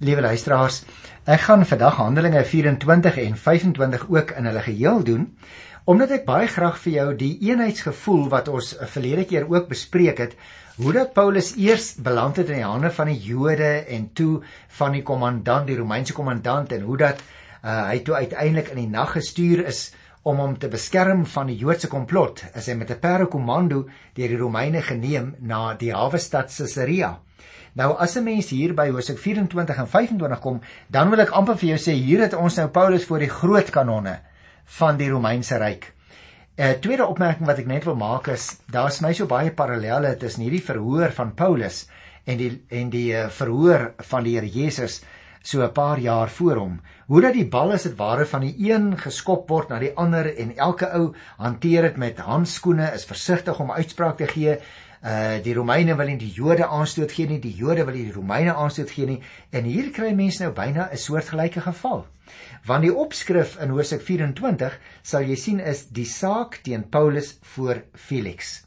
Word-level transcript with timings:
Liewe 0.00 0.22
luisteraars, 0.24 0.78
ek 1.28 1.42
gaan 1.44 1.60
vandag 1.68 1.98
Handelinge 2.00 2.40
24 2.48 3.18
en 3.20 3.34
25 3.36 4.06
ook 4.08 4.30
in 4.32 4.46
hulle 4.48 4.62
geheel 4.64 5.02
doen, 5.04 5.26
omdat 5.84 6.14
ek 6.16 6.24
baie 6.24 6.46
graag 6.48 6.78
vir 6.80 6.94
jou 6.94 7.04
die 7.20 7.34
eenheidsgevoel 7.50 8.22
wat 8.32 8.48
ons 8.48 8.70
verlede 8.94 9.26
keer 9.28 9.44
ook 9.52 9.68
bespreek 9.68 10.24
het, 10.24 10.38
hoe 10.80 10.96
dat 10.96 11.12
Paulus 11.12 11.52
eers 11.60 11.90
beland 12.00 12.40
het 12.40 12.48
in 12.48 12.62
die 12.62 12.70
hande 12.70 12.88
van 12.96 13.12
die 13.12 13.18
Jode 13.26 13.70
en 13.92 14.08
toe 14.16 14.40
van 14.80 14.96
die 14.96 15.04
kommandant, 15.04 15.68
die 15.68 15.76
Romeinse 15.76 16.16
kommandant 16.16 16.72
en 16.72 16.88
hoe 16.88 16.96
dat 17.04 17.20
uh, 17.20 17.90
hy 17.92 18.00
toe 18.00 18.16
uiteindelik 18.22 18.72
in 18.72 18.86
die 18.86 18.90
nag 18.96 19.12
gestuur 19.20 19.66
is 19.68 19.90
om 20.24 20.40
hom 20.40 20.56
te 20.56 20.72
beskerm 20.72 21.26
van 21.28 21.52
die 21.52 21.60
Joodse 21.60 21.92
komplot, 21.92 22.46
as 22.56 22.72
hy 22.72 22.80
met 22.80 22.96
'n 22.96 23.04
parakomando 23.04 23.84
deur 24.16 24.32
die 24.32 24.44
Romeine 24.48 24.80
geneem 24.80 25.34
na 25.40 25.74
die 25.74 25.92
hawe 25.92 26.16
stad 26.16 26.48
Caesarea. 26.48 27.18
Nou 27.78 27.94
as 27.98 28.16
'n 28.16 28.24
mens 28.24 28.50
hier 28.50 28.74
by 28.74 28.90
Hosea 28.90 29.16
24 29.16 29.76
en 29.76 29.88
25 29.88 30.40
kom, 30.40 30.60
dan 30.88 31.10
wil 31.10 31.20
ek 31.20 31.30
amper 31.30 31.56
vir 31.56 31.68
jou 31.68 31.78
sê 31.78 31.92
hier 31.92 32.20
het 32.20 32.34
ons 32.34 32.56
nou 32.56 32.68
Paulus 32.68 33.04
voor 33.04 33.18
die 33.18 33.28
groot 33.30 33.70
kanonne 33.70 34.18
van 34.64 34.96
die 34.96 35.10
Romeinse 35.10 35.58
ryk. 35.58 35.92
'n 36.58 36.62
uh, 36.62 36.72
Tweede 36.80 37.06
opmerking 37.06 37.46
wat 37.46 37.58
ek 37.58 37.66
net 37.66 37.84
wil 37.84 37.96
maak 37.96 38.28
is, 38.28 38.58
daar's 38.66 39.00
my 39.00 39.12
so 39.12 39.26
baie 39.26 39.50
parallelle 39.50 40.16
tussen 40.16 40.42
hierdie 40.42 40.64
verhoor 40.64 41.10
van 41.10 41.34
Paulus 41.34 41.86
en 42.26 42.36
die 42.36 42.50
en 42.68 42.90
die 42.90 43.14
uh, 43.14 43.28
verhoor 43.28 43.94
van 44.10 44.24
die 44.24 44.34
Here 44.34 44.48
Jesus 44.48 45.00
so 45.42 45.62
'n 45.62 45.72
paar 45.72 45.98
jaar 45.98 46.28
voor 46.28 46.56
hom. 46.56 46.80
Hoe 47.06 47.20
dat 47.20 47.32
die 47.32 47.48
bal 47.48 47.72
as 47.72 47.82
dit 47.82 47.96
ware 47.96 48.26
van 48.26 48.40
die 48.40 48.70
een 48.70 48.98
geskop 48.98 49.48
word 49.48 49.68
na 49.68 49.78
die 49.78 49.94
ander 49.96 50.36
en 50.36 50.56
elke 50.56 50.90
ou 50.92 51.14
hanteer 51.38 51.82
dit 51.82 51.96
met 51.96 52.18
handskoene, 52.18 52.92
is 52.94 53.04
versigtig 53.04 53.60
om 53.60 53.70
uitspraak 53.70 54.16
te 54.16 54.26
gee 54.26 54.58
uh 55.00 55.38
die 55.44 55.54
Romeine 55.56 55.96
wil 55.96 56.10
nie 56.12 56.18
die 56.20 56.32
Jode 56.34 56.66
aanstoot 56.66 57.12
gee 57.12 57.26
nie, 57.26 57.40
die 57.40 57.54
Jode 57.56 57.86
wil 57.88 57.94
nie 57.96 58.04
die 58.10 58.16
Romeine 58.16 58.54
aanstoot 58.54 58.90
gee 58.92 59.06
nie 59.06 59.20
en 59.50 59.64
hier 59.64 59.90
kry 59.96 60.12
mense 60.12 60.44
nou 60.44 60.52
byna 60.52 60.90
'n 60.92 60.96
soortgelyke 60.96 61.60
geval. 61.60 62.06
Want 62.66 62.82
die 62.82 62.94
opskrif 62.94 63.56
in 63.60 63.70
Hosea 63.70 63.98
24 63.98 64.78
sal 65.02 65.22
jy 65.22 65.36
sien 65.36 65.60
is 65.60 65.86
die 65.88 66.04
saak 66.04 66.60
teen 66.62 66.88
Paulus 66.88 67.38
voor 67.42 67.82
Felix. 67.94 68.64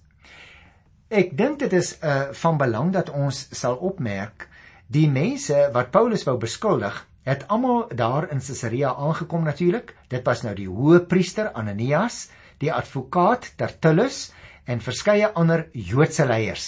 Ek 1.09 1.37
dink 1.37 1.59
dit 1.59 1.73
is 1.73 1.97
uh 2.01 2.33
van 2.33 2.57
belang 2.57 2.91
dat 2.91 3.09
ons 3.09 3.47
sal 3.51 3.75
opmerk 3.75 4.49
die 4.87 5.09
mense 5.09 5.69
wat 5.73 5.91
Paulus 5.91 6.23
wou 6.25 6.37
beskuldig 6.37 7.05
het 7.23 7.47
almal 7.47 7.87
daar 7.95 8.29
in 8.31 8.41
Caesarea 8.41 8.95
aangekom 8.95 9.43
natuurlik. 9.43 9.95
Dit 10.07 10.25
was 10.25 10.41
nou 10.43 10.55
die 10.55 10.67
hoëpriester 10.67 11.51
Ananias, 11.53 12.29
die 12.57 12.73
advokaat 12.73 13.53
Tertullus 13.55 14.31
en 14.65 14.81
verskeie 14.81 15.29
ander 15.33 15.67
Joodse 15.73 16.25
leiers. 16.25 16.67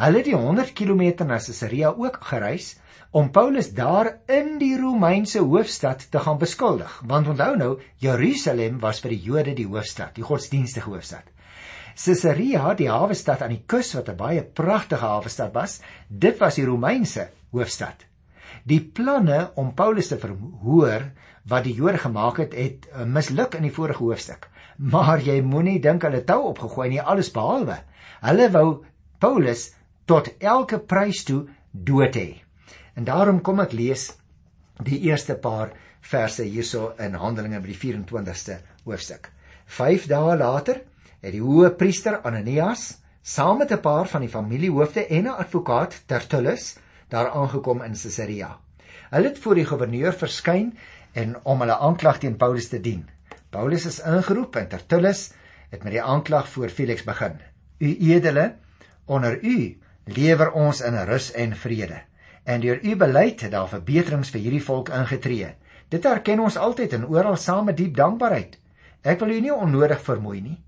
Hulle 0.00 0.22
het 0.22 0.28
die 0.30 0.36
100 0.36 0.72
km 0.72 1.26
na 1.26 1.38
Caesarea 1.38 1.90
ook 1.96 2.20
gereis 2.30 2.76
om 3.10 3.30
Paulus 3.34 3.72
daar 3.74 4.12
in 4.30 4.58
die 4.60 4.76
Romeinse 4.78 5.42
hoofstad 5.42 6.06
te 6.10 6.18
gaan 6.18 6.38
beskuldig. 6.38 7.02
Want 7.06 7.28
onthou 7.28 7.56
nou, 7.56 7.72
Jerusalem 7.98 8.78
was 8.80 9.00
vir 9.02 9.16
die 9.16 9.22
Jode 9.24 9.54
die 9.58 9.66
hoofstad, 9.66 10.14
die 10.14 10.24
godsdienstige 10.24 10.90
hoofstad. 10.90 11.26
Caesarea, 12.00 12.74
die 12.74 12.88
hawe 12.88 13.14
stad 13.18 13.42
aan 13.42 13.56
die 13.56 13.64
kus 13.66 13.92
wat 13.94 14.08
'n 14.08 14.16
baie 14.16 14.42
pragtige 14.42 15.04
hawe 15.04 15.28
stad 15.28 15.52
was, 15.54 15.80
dit 16.08 16.38
was 16.38 16.54
die 16.54 16.64
Romeinse 16.64 17.28
hoofstad. 17.52 18.06
Die 18.64 18.80
planne 18.80 19.50
om 19.56 19.74
Paulus 19.74 20.08
te 20.08 20.18
verhoor 20.18 21.10
wat 21.44 21.64
die 21.64 21.74
Jode 21.74 21.98
gemaak 21.98 22.36
het, 22.36 22.54
het 22.54 22.88
eh, 22.92 23.04
misluk 23.04 23.54
in 23.54 23.62
die 23.62 23.74
vorige 23.74 24.04
hoofstuk. 24.04 24.49
Maar 24.80 25.20
jy 25.20 25.42
moenie 25.44 25.80
dink 25.80 26.06
hulle 26.06 26.22
tou 26.24 26.46
opgegooi 26.48 26.88
nie, 26.88 27.02
alles 27.02 27.28
behalwe. 27.34 27.76
Hulle 28.24 28.46
wou 28.54 28.68
Paulus 29.20 29.66
tot 30.08 30.30
elke 30.40 30.78
prys 30.80 31.20
toe 31.28 31.42
dood 31.70 32.16
hê. 32.16 32.40
En 32.96 33.04
daarom 33.04 33.42
kom 33.44 33.60
ek 33.60 33.76
lees 33.76 34.06
die 34.80 35.02
eerste 35.10 35.36
paar 35.36 35.74
verse 36.00 36.46
hierso 36.48 36.94
in 36.98 37.18
Handelinge 37.20 37.60
by 37.60 37.74
die 37.74 37.76
24ste 37.76 38.56
hoofstuk. 38.86 39.28
5 39.68 40.08
dae 40.08 40.38
later 40.40 40.80
het 41.20 41.36
die 41.36 41.44
hoë 41.44 41.74
priester 41.76 42.16
Ananias 42.24 43.02
saam 43.22 43.58
met 43.58 43.72
'n 43.72 43.84
paar 43.84 44.08
van 44.08 44.24
die 44.24 44.32
familiehoofde 44.32 45.06
en 45.06 45.24
'n 45.28 45.38
advokaat 45.44 46.02
Tertullus 46.06 46.78
daar 47.08 47.30
aangekom 47.30 47.82
in 47.82 47.92
Caesarea. 47.92 48.58
Hulle 49.10 49.28
het 49.28 49.38
voor 49.38 49.54
die 49.54 49.64
goewerneur 49.64 50.12
verskyn 50.12 50.76
en 51.12 51.36
om 51.44 51.60
hulle 51.60 51.78
aanklag 51.78 52.18
teen 52.18 52.36
Paulus 52.36 52.68
te 52.68 52.80
dien. 52.80 53.08
Paulus 53.50 53.84
is 53.88 53.98
ingeroep 54.06 54.54
en 54.56 54.68
Tertullus 54.70 55.20
het 55.72 55.82
met 55.82 55.96
die 55.96 56.02
aanklag 56.02 56.48
voor 56.48 56.70
Felix 56.70 57.02
begin. 57.02 57.40
U 57.78 57.88
edele, 58.12 58.44
onder 59.06 59.40
u 59.42 59.78
lewer 60.04 60.52
ons 60.52 60.80
in 60.86 60.94
rus 61.08 61.32
en 61.32 61.56
vrede. 61.56 61.98
En 62.44 62.62
deur 62.62 62.78
u 62.82 62.94
beleid 62.96 63.40
het 63.42 63.50
daar 63.50 63.68
verbeterings 63.68 64.30
vir 64.30 64.44
hierdie 64.44 64.62
volk 64.62 64.92
ingetree. 64.94 65.48
Dit 65.90 66.06
erken 66.06 66.40
ons 66.46 66.56
altyd 66.56 66.94
en 66.94 67.08
oral 67.10 67.36
saam 67.36 67.66
met 67.66 67.76
diep 67.80 67.96
dankbaarheid. 67.98 68.54
Ek 69.02 69.18
wil 69.18 69.34
u 69.34 69.40
nie 69.40 69.54
onnodig 69.54 70.02
vermoei 70.06 70.40
nie. 70.44 70.58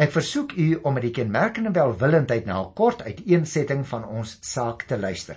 Ek 0.00 0.12
versoek 0.16 0.56
u 0.56 0.78
om 0.80 0.96
met 0.96 1.04
die 1.04 1.12
kenmerkende 1.20 1.74
welwillendheid 1.76 2.48
na 2.48 2.62
'n 2.62 2.72
kort 2.72 3.02
uiteensetting 3.02 3.84
van 3.86 4.08
ons 4.08 4.38
saak 4.40 4.82
te 4.88 4.98
luister. 4.98 5.36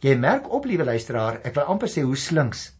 Jy 0.00 0.14
merk 0.14 0.52
op, 0.52 0.64
liewe 0.64 0.84
luisteraar, 0.84 1.40
ek 1.42 1.54
wil 1.54 1.64
amper 1.64 1.88
sê 1.88 2.02
hoe 2.02 2.16
slinks 2.16 2.70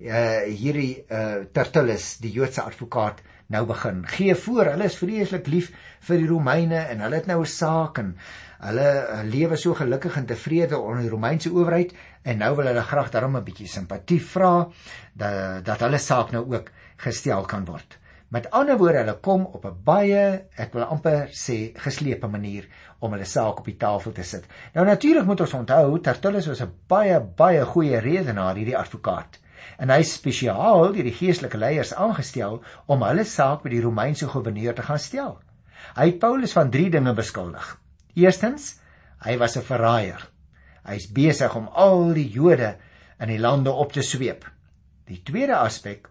uh 0.00 0.42
hierdie 0.48 1.04
uh 1.10 1.44
Tertullus, 1.52 2.18
die 2.18 2.32
Joodse 2.32 2.62
advokaat, 2.62 3.22
nou 3.46 3.64
begin. 3.68 4.02
Gee 4.08 4.34
voor, 4.34 4.72
hulle 4.72 4.88
is 4.88 4.96
vreeslik 4.98 5.46
lief 5.52 5.70
vir 6.08 6.20
die 6.20 6.28
Romeine 6.28 6.86
en 6.90 7.04
hulle 7.04 7.20
het 7.20 7.26
nou 7.30 7.40
'n 7.42 7.46
saak 7.46 7.98
en 7.98 8.16
hulle 8.64 8.88
uh, 8.88 9.22
lewe 9.28 9.56
so 9.56 9.74
gelukkig 9.74 10.16
en 10.16 10.26
tevrede 10.26 10.78
onder 10.78 11.02
die 11.02 11.10
Romeinse 11.10 11.50
owerheid 11.52 11.92
en 12.22 12.38
nou 12.38 12.54
wil 12.56 12.66
hulle 12.66 12.82
graag 12.82 13.10
daarom 13.10 13.36
'n 13.36 13.44
bietjie 13.44 13.68
simpatie 13.68 14.20
vra 14.20 14.68
dat 15.12 15.64
dat 15.64 15.80
hulle 15.80 15.98
saak 15.98 16.32
nou 16.32 16.44
ook 16.52 16.70
gestel 16.96 17.44
kan 17.44 17.64
word. 17.64 17.98
Met 18.28 18.50
ander 18.50 18.78
woorde, 18.78 18.98
hulle 18.98 19.20
kom 19.20 19.44
op 19.44 19.64
'n 19.64 19.82
baie, 19.84 20.44
ek 20.56 20.72
wil 20.72 20.82
amper 20.82 21.28
sê, 21.28 21.72
geslepe 21.76 22.26
manier 22.26 22.66
om 22.98 23.12
hulle 23.12 23.24
saak 23.24 23.58
op 23.58 23.64
die 23.64 23.76
tafel 23.76 24.12
te 24.12 24.22
sit. 24.22 24.44
Nou 24.74 24.86
natuurlik 24.86 25.26
moet 25.26 25.40
ons 25.40 25.52
onthou 25.52 26.00
Tertullus 26.00 26.46
was 26.46 26.62
'n 26.62 26.72
baie 26.88 27.20
baie 27.20 27.64
goeie 27.64 27.98
redenaar 27.98 28.56
hierdie 28.56 28.78
advokaat 28.78 29.43
en 29.78 29.90
hy 29.90 30.02
spesiaal 30.02 30.92
deur 30.92 31.06
die 31.06 31.14
geestelike 31.14 31.58
leiers 31.58 31.94
aangestel 31.94 32.62
om 32.86 33.02
hulle 33.02 33.24
saak 33.24 33.62
by 33.64 33.70
die 33.70 33.82
Romeinse 33.84 34.28
goewerneur 34.28 34.74
te 34.74 34.86
gaan 34.86 35.02
stel. 35.02 35.38
Hy 35.96 36.06
het 36.12 36.20
Paulus 36.22 36.54
van 36.56 36.70
3 36.70 36.90
dinge 36.90 37.14
beskuldig. 37.14 37.76
Eerstens, 38.14 38.80
hy 39.24 39.36
was 39.38 39.56
'n 39.56 39.62
verraaier. 39.62 40.28
Hy 40.84 40.94
is 40.94 41.12
besig 41.12 41.54
om 41.56 41.68
al 41.68 42.12
die 42.14 42.28
Jode 42.28 42.76
in 43.20 43.28
die 43.28 43.38
lande 43.38 43.70
op 43.70 43.92
te 43.92 44.02
sweep. 44.02 44.44
Die 45.06 45.22
tweede 45.22 45.56
aspek, 45.56 46.08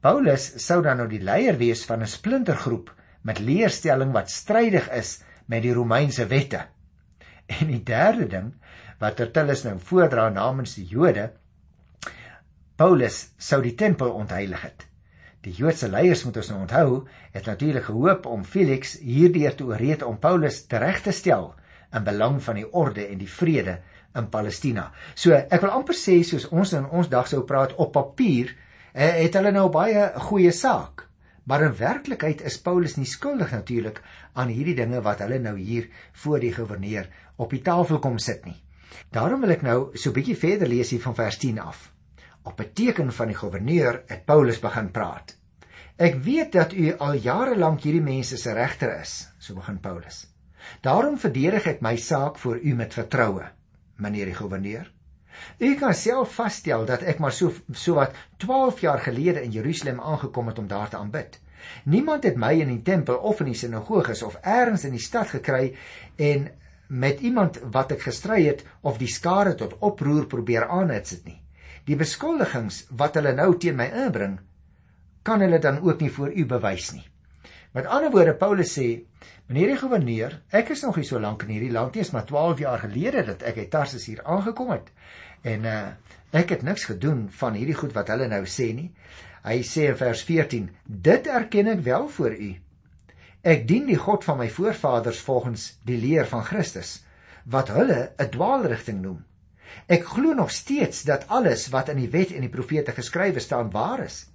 Paulus 0.00 0.52
sou 0.60 0.82
dan 0.82 0.98
nou 1.00 1.08
die 1.08 1.22
leier 1.22 1.56
wees 1.56 1.84
van 1.84 2.02
'n 2.02 2.06
splintergroep 2.06 2.90
met 3.22 3.38
leerstelling 3.38 4.12
wat 4.12 4.30
strydig 4.30 4.90
is 4.92 5.22
met 5.46 5.62
die 5.62 5.72
Romeinse 5.72 6.26
wette. 6.26 6.66
En 7.46 7.66
die 7.66 7.82
derde 7.82 8.26
ding 8.26 8.52
wat 8.98 9.16
Tertullus 9.16 9.64
nou 9.64 9.78
voordra 9.78 10.28
namens 10.28 10.74
die 10.74 10.86
Jode 10.88 11.32
Paulus 12.74 13.28
sou 13.38 13.60
die 13.62 13.76
tempel 13.78 14.10
ontheilig 14.18 14.62
het. 14.66 14.84
Die 15.46 15.52
Joodse 15.54 15.86
leiers 15.86 16.24
moet 16.26 16.40
ons 16.40 16.48
nou 16.50 16.56
onthou, 16.64 17.04
het 17.30 17.46
natuurlik 17.46 17.84
gehoop 17.86 18.26
om 18.26 18.42
Felix 18.42 18.96
hierdeur 18.98 19.54
te 19.54 19.68
ooreed 19.68 20.02
om 20.02 20.18
Paulus 20.18 20.64
tereg 20.66 20.98
te 21.04 21.14
stel 21.14 21.52
in 21.94 22.02
belang 22.02 22.40
van 22.42 22.58
die 22.58 22.66
orde 22.66 23.04
en 23.06 23.20
die 23.22 23.30
vrede 23.30 23.76
in 24.18 24.26
Palestina. 24.32 24.88
So 25.14 25.38
ek 25.38 25.62
wil 25.62 25.70
amper 25.76 25.94
sê 25.94 26.18
soos 26.26 26.48
ons 26.50 26.74
in 26.74 26.90
ons 26.90 27.12
dag 27.14 27.30
sou 27.30 27.44
praat 27.46 27.78
op 27.78 27.94
papier, 27.94 28.50
eh, 28.90 29.22
het 29.22 29.38
hulle 29.38 29.54
nou 29.54 29.68
baie 29.70 30.10
goeie 30.26 30.50
saak. 30.50 31.06
Maar 31.46 31.68
in 31.68 31.78
werklikheid 31.78 32.42
is 32.42 32.58
Paulus 32.58 32.96
nie 32.96 33.06
skuldig 33.06 33.52
natuurlik 33.52 34.02
aan 34.34 34.50
hierdie 34.50 34.74
dinge 34.74 35.00
wat 35.00 35.22
hulle 35.22 35.38
nou 35.38 35.54
hier 35.58 35.90
voor 36.24 36.40
die 36.40 36.54
goewerneur 36.54 37.06
op 37.36 37.50
die 37.54 37.62
tafel 37.62 38.02
kom 38.02 38.18
sit 38.18 38.44
nie. 38.44 38.58
Daarom 39.12 39.46
wil 39.46 39.54
ek 39.54 39.62
nou 39.62 39.90
so 39.94 40.10
'n 40.10 40.14
bietjie 40.14 40.36
verder 40.36 40.66
lees 40.66 40.90
hier 40.90 41.02
van 41.02 41.14
vers 41.14 41.38
10 41.38 41.60
af. 41.60 41.93
Op 42.44 42.60
'n 42.60 42.72
teken 42.72 43.12
van 43.12 43.26
die 43.26 43.36
goewerneur 43.36 44.02
het 44.06 44.24
Paulus 44.24 44.58
begin 44.60 44.90
praat. 44.90 45.36
Ek 45.96 46.14
weet 46.14 46.52
dat 46.52 46.72
u 46.72 46.96
al 46.96 47.14
jare 47.14 47.56
lank 47.56 47.80
hierdie 47.82 48.02
mense 48.02 48.36
se 48.36 48.52
regter 48.52 49.00
is, 49.00 49.28
so 49.38 49.54
begin 49.54 49.80
Paulus. 49.80 50.26
Daarom 50.80 51.18
verdedig 51.18 51.66
ek 51.66 51.80
my 51.80 51.96
saak 51.96 52.38
voor 52.38 52.58
u 52.58 52.74
met 52.74 52.94
vertroue, 52.94 53.44
meneer 53.96 54.26
die 54.26 54.34
goewerneur. 54.34 54.90
U 55.58 55.74
kan 55.74 55.94
self 55.94 56.34
vasstel 56.34 56.84
dat 56.86 57.02
ek 57.02 57.18
maar 57.18 57.32
so 57.32 57.52
so 57.72 57.94
wat 57.94 58.12
12 58.36 58.80
jaar 58.80 59.00
gelede 59.00 59.42
in 59.42 59.50
Jerusalem 59.50 60.00
aangekom 60.00 60.46
het 60.46 60.58
om 60.58 60.66
daar 60.68 60.88
te 60.88 60.96
aanbid. 60.96 61.40
Niemand 61.84 62.24
het 62.24 62.36
my 62.36 62.52
in 62.60 62.68
die 62.68 62.82
tempel 62.82 63.16
of 63.16 63.40
in 63.40 63.52
die 63.52 63.58
sinagoges 63.58 64.22
of 64.22 64.36
elders 64.42 64.84
in 64.84 64.92
die 64.98 65.06
stad 65.06 65.30
gekry 65.32 65.76
en 66.16 66.50
met 66.88 67.20
iemand 67.20 67.58
wat 67.72 67.96
ek 67.96 68.04
gestry 68.10 68.44
het 68.46 68.66
of 68.82 68.98
die 68.98 69.08
skare 69.08 69.54
tot 69.54 69.78
oproer 69.78 70.26
probeer 70.26 70.68
aanhits 70.68 71.16
het 71.16 71.24
nie. 71.24 71.40
Die 71.84 71.96
beskuldigings 72.00 72.84
wat 72.96 73.18
hulle 73.18 73.34
nou 73.36 73.50
teen 73.60 73.76
my 73.76 73.90
inbring, 74.04 74.38
kan 75.24 75.40
hulle 75.40 75.58
dan 75.60 75.80
ook 75.84 76.00
nie 76.00 76.12
voor 76.12 76.32
u 76.32 76.46
bewys 76.46 76.92
nie. 76.92 77.04
Met 77.74 77.88
ander 77.90 78.12
woorde 78.14 78.36
Paulus 78.38 78.72
sê, 78.78 78.86
meneer 79.48 79.72
die 79.72 79.78
goewerneur, 79.80 80.36
ek 80.54 80.70
is 80.76 80.84
nog 80.86 81.00
nie 81.00 81.06
so 81.08 81.18
lank 81.20 81.42
in 81.42 81.54
hierdie 81.56 81.72
land 81.74 81.96
nie, 81.96 82.04
is 82.04 82.12
maar 82.14 82.26
12 82.28 82.62
jaar 82.62 82.84
gelede 82.84 83.24
dat 83.32 83.42
ek 83.50 83.58
uit 83.64 83.70
Tarsus 83.72 84.06
hier 84.06 84.22
aangekom 84.24 84.70
het. 84.76 84.92
En 85.42 85.70
uh 85.70 85.78
ek 86.34 86.50
het 86.50 86.64
niks 86.66 86.88
gedoen 86.90 87.28
van 87.30 87.54
hierdie 87.54 87.76
goed 87.78 87.92
wat 87.94 88.08
hulle 88.10 88.26
nou 88.26 88.40
sê 88.50 88.72
nie. 88.74 88.88
Hy 89.44 89.60
sê 89.62 89.84
in 89.92 89.98
vers 90.00 90.22
14: 90.26 90.64
Dit 90.82 91.28
erken 91.30 91.68
ek 91.70 91.84
wel 91.86 92.08
voor 92.10 92.34
u. 92.34 92.48
Ek 93.44 93.68
dien 93.68 93.86
die 93.86 93.98
God 94.00 94.24
van 94.26 94.40
my 94.40 94.48
voorvaders 94.50 95.20
volgens 95.22 95.68
die 95.86 96.00
leer 96.00 96.26
van 96.26 96.42
Christus 96.42 97.04
wat 97.44 97.70
hulle 97.70 98.14
'n 98.18 98.30
dwaalrigting 98.34 99.02
noem. 99.02 99.22
Ek 99.86 100.04
glo 100.04 100.32
nog 100.34 100.50
steeds 100.50 101.02
dat 101.02 101.28
alles 101.28 101.68
wat 101.68 101.88
in 101.88 102.00
die 102.02 102.10
wet 102.10 102.32
en 102.32 102.40
die 102.40 102.52
profete 102.52 102.92
geskrywe 102.92 103.40
staan 103.40 103.70
waar 103.70 104.04
is. 104.04 104.26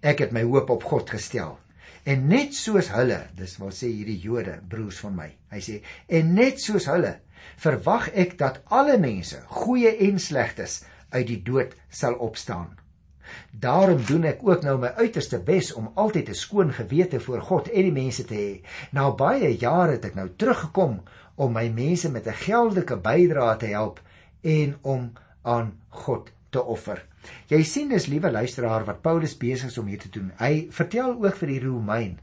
Ek 0.00 0.18
het 0.24 0.32
my 0.32 0.42
hoop 0.42 0.70
op 0.70 0.84
God 0.84 1.10
gestel. 1.10 1.58
En 2.06 2.26
net 2.30 2.54
soos 2.54 2.88
hulle, 2.94 3.18
dis 3.34 3.56
wat 3.58 3.74
sê 3.74 3.88
hierdie 3.90 4.18
Jode, 4.22 4.60
broers 4.70 4.98
van 5.02 5.14
my. 5.18 5.30
Hy 5.50 5.60
sê 5.62 5.80
en 6.06 6.34
net 6.38 6.62
soos 6.62 6.86
hulle 6.90 7.16
verwag 7.62 8.08
ek 8.14 8.36
dat 8.38 8.62
alle 8.74 8.96
mense, 8.98 9.38
goeie 9.62 9.92
en 10.06 10.18
slegtes, 10.22 10.84
uit 11.10 11.26
die 11.26 11.42
dood 11.42 11.74
sal 11.90 12.14
opstaan. 12.22 12.74
Daarom 13.50 14.02
doen 14.06 14.26
ek 14.30 14.42
ook 14.46 14.62
nou 14.62 14.76
my 14.78 14.92
uiterste 15.02 15.38
bes 15.42 15.72
om 15.74 15.90
altyd 15.94 16.28
'n 16.30 16.40
skoon 16.42 16.72
gewete 16.72 17.20
voor 17.20 17.40
God 17.40 17.68
en 17.68 17.82
die 17.82 17.96
mense 18.02 18.24
te 18.24 18.34
hê. 18.34 18.52
Na 18.92 19.10
baie 19.10 19.56
jare 19.58 19.92
het 19.98 20.04
ek 20.04 20.14
nou 20.14 20.28
teruggekom 20.36 21.00
om 21.34 21.52
my 21.52 21.68
mense 21.68 22.10
met 22.10 22.26
'n 22.26 22.40
geldelike 22.46 22.96
bydrae 22.96 23.56
te 23.56 23.66
help 23.66 24.00
en 24.46 24.76
om 24.82 25.10
aan 25.42 25.72
God 26.06 26.30
te 26.54 26.62
offer. 26.62 27.02
Jy 27.50 27.62
sien 27.66 27.90
dis 27.90 28.06
liewe 28.06 28.30
luisteraar 28.30 28.86
wat 28.86 29.02
Paulus 29.02 29.34
besig 29.38 29.72
is 29.72 29.78
om 29.78 29.90
hier 29.90 30.00
te 30.02 30.12
doen. 30.14 30.30
Hy 30.38 30.68
vertel 30.74 31.16
ook 31.18 31.36
vir 31.42 31.52
die 31.52 31.62
Romein 31.64 32.14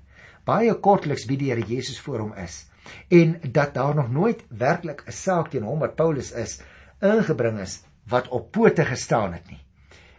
baie 0.48 0.74
kortliks 0.76 1.26
wie 1.30 1.38
die 1.40 1.52
Here 1.52 1.64
Jesus 1.68 2.00
voor 2.04 2.26
hom 2.26 2.34
is 2.40 2.66
en 3.16 3.38
dat 3.56 3.74
daar 3.78 3.96
nog 3.96 4.10
nooit 4.12 4.44
werklik 4.50 5.04
'n 5.08 5.12
saak 5.12 5.52
teen 5.52 5.64
hom 5.64 5.80
wat 5.80 5.96
Paulus 5.96 6.32
is 6.32 6.60
ingebring 7.02 7.60
is 7.60 7.84
wat 8.08 8.28
op 8.28 8.52
pote 8.52 8.86
gestaan 8.86 9.34
het 9.34 9.48
nie. 9.50 9.62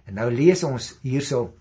En 0.06 0.14
nou 0.14 0.30
lees 0.30 0.64
ons 0.64 0.98
hierso 1.02 1.54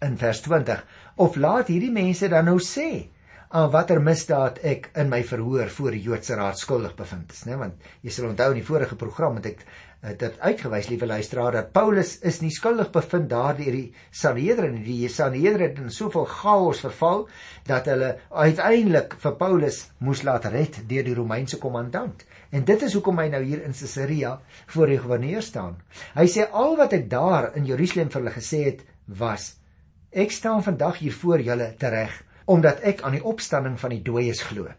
in 0.00 0.16
vers 0.18 0.40
20 0.40 0.86
of 1.16 1.36
laat 1.36 1.66
hierdie 1.66 1.90
mense 1.90 2.28
dan 2.28 2.44
nou 2.44 2.58
sê 2.58 3.08
aan 3.50 3.70
watter 3.74 3.98
misdaad 3.98 4.60
ek 4.62 4.92
in 5.02 5.08
my 5.10 5.24
verhoor 5.26 5.70
voor 5.74 5.94
die 5.96 6.04
Joodse 6.04 6.36
raad 6.38 6.58
skuldig 6.58 6.92
bevind 6.94 7.32
is, 7.34 7.40
né? 7.48 7.56
Want 7.58 7.88
jy 8.06 8.12
sal 8.14 8.28
onthou 8.28 8.52
in 8.52 8.60
die 8.60 8.66
vorige 8.66 8.98
program 8.98 9.40
het 9.40 9.48
ek 9.50 9.64
dit 10.20 10.36
uitgewys, 10.40 10.86
liewe 10.88 11.08
luisteraar, 11.10 11.56
dat 11.58 11.72
Paulus 11.74 12.14
is 12.24 12.38
nie 12.40 12.52
skuldig 12.54 12.88
bevind 12.94 13.26
daardeur 13.28 13.74
die 13.74 13.90
Sanhedrin. 14.16 14.78
Die 14.86 15.10
Sanhedrin 15.12 15.66
het 15.66 15.82
in 15.82 15.90
soveel 15.92 16.24
chaos 16.30 16.84
verval 16.86 17.26
dat 17.66 17.90
hulle 17.90 18.14
uiteindelik 18.30 19.18
vir 19.20 19.36
Paulus 19.42 19.82
moes 19.98 20.22
laat 20.24 20.46
red 20.54 20.80
deur 20.88 21.10
die 21.10 21.18
Romeinse 21.18 21.58
kommandant. 21.60 22.24
En 22.54 22.64
dit 22.64 22.86
is 22.86 22.96
hoekom 22.96 23.18
hy 23.20 23.28
nou 23.34 23.42
hier 23.44 23.66
in 23.66 23.76
Caesarea 23.76 24.36
voor 24.72 24.94
die 24.94 25.02
goewerneur 25.02 25.44
staan. 25.44 25.76
Hy 26.14 26.30
sê 26.30 26.46
al 26.48 26.78
wat 26.78 26.94
ek 26.96 27.10
daar 27.10 27.50
in 27.58 27.66
Jerusalem 27.68 28.14
vir 28.14 28.22
hulle 28.22 28.38
gesê 28.38 28.64
het 28.70 28.86
was: 29.20 29.56
Ek 30.14 30.32
staan 30.32 30.62
vandag 30.62 31.02
hier 31.02 31.18
voor 31.18 31.42
julle 31.44 31.72
tereg 31.82 32.22
omdat 32.50 32.80
ek 32.82 33.04
aan 33.06 33.14
die 33.14 33.24
opstanding 33.24 33.76
van 33.78 33.92
die 33.94 34.02
dooies 34.02 34.42
glo. 34.42 34.70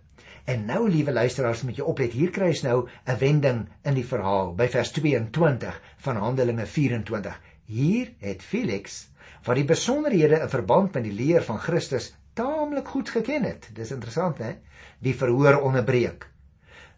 En 0.49 0.65
nou 0.67 0.89
liewe 0.89 1.13
luisteraars 1.13 1.61
moet 1.63 1.77
jy 1.79 1.85
oplet, 1.87 2.15
hier 2.17 2.31
kry 2.33 2.49
ons 2.51 2.63
nou 2.65 2.87
'n 3.07 3.17
wending 3.19 3.61
in 3.87 3.95
die 3.95 4.07
verhaal 4.07 4.53
by 4.55 4.67
vers 4.67 4.91
22 4.91 5.81
van 5.97 6.17
Handelinge 6.17 6.65
24. 6.65 7.37
Hier 7.65 8.11
het 8.19 8.41
Felix 8.41 9.07
wat 9.45 9.55
die 9.55 9.65
besonderhede 9.65 10.41
in 10.41 10.49
verband 10.49 10.93
met 10.93 11.03
die 11.03 11.15
leer 11.15 11.43
van 11.43 11.59
Christus 11.59 12.11
taamlik 12.33 12.87
goed 12.87 13.09
geken 13.09 13.43
het. 13.43 13.69
Dis 13.73 13.91
interessant 13.91 14.37
hè, 14.37 14.55
die 14.99 15.15
verhoor 15.15 15.61
onderbreek. 15.61 16.27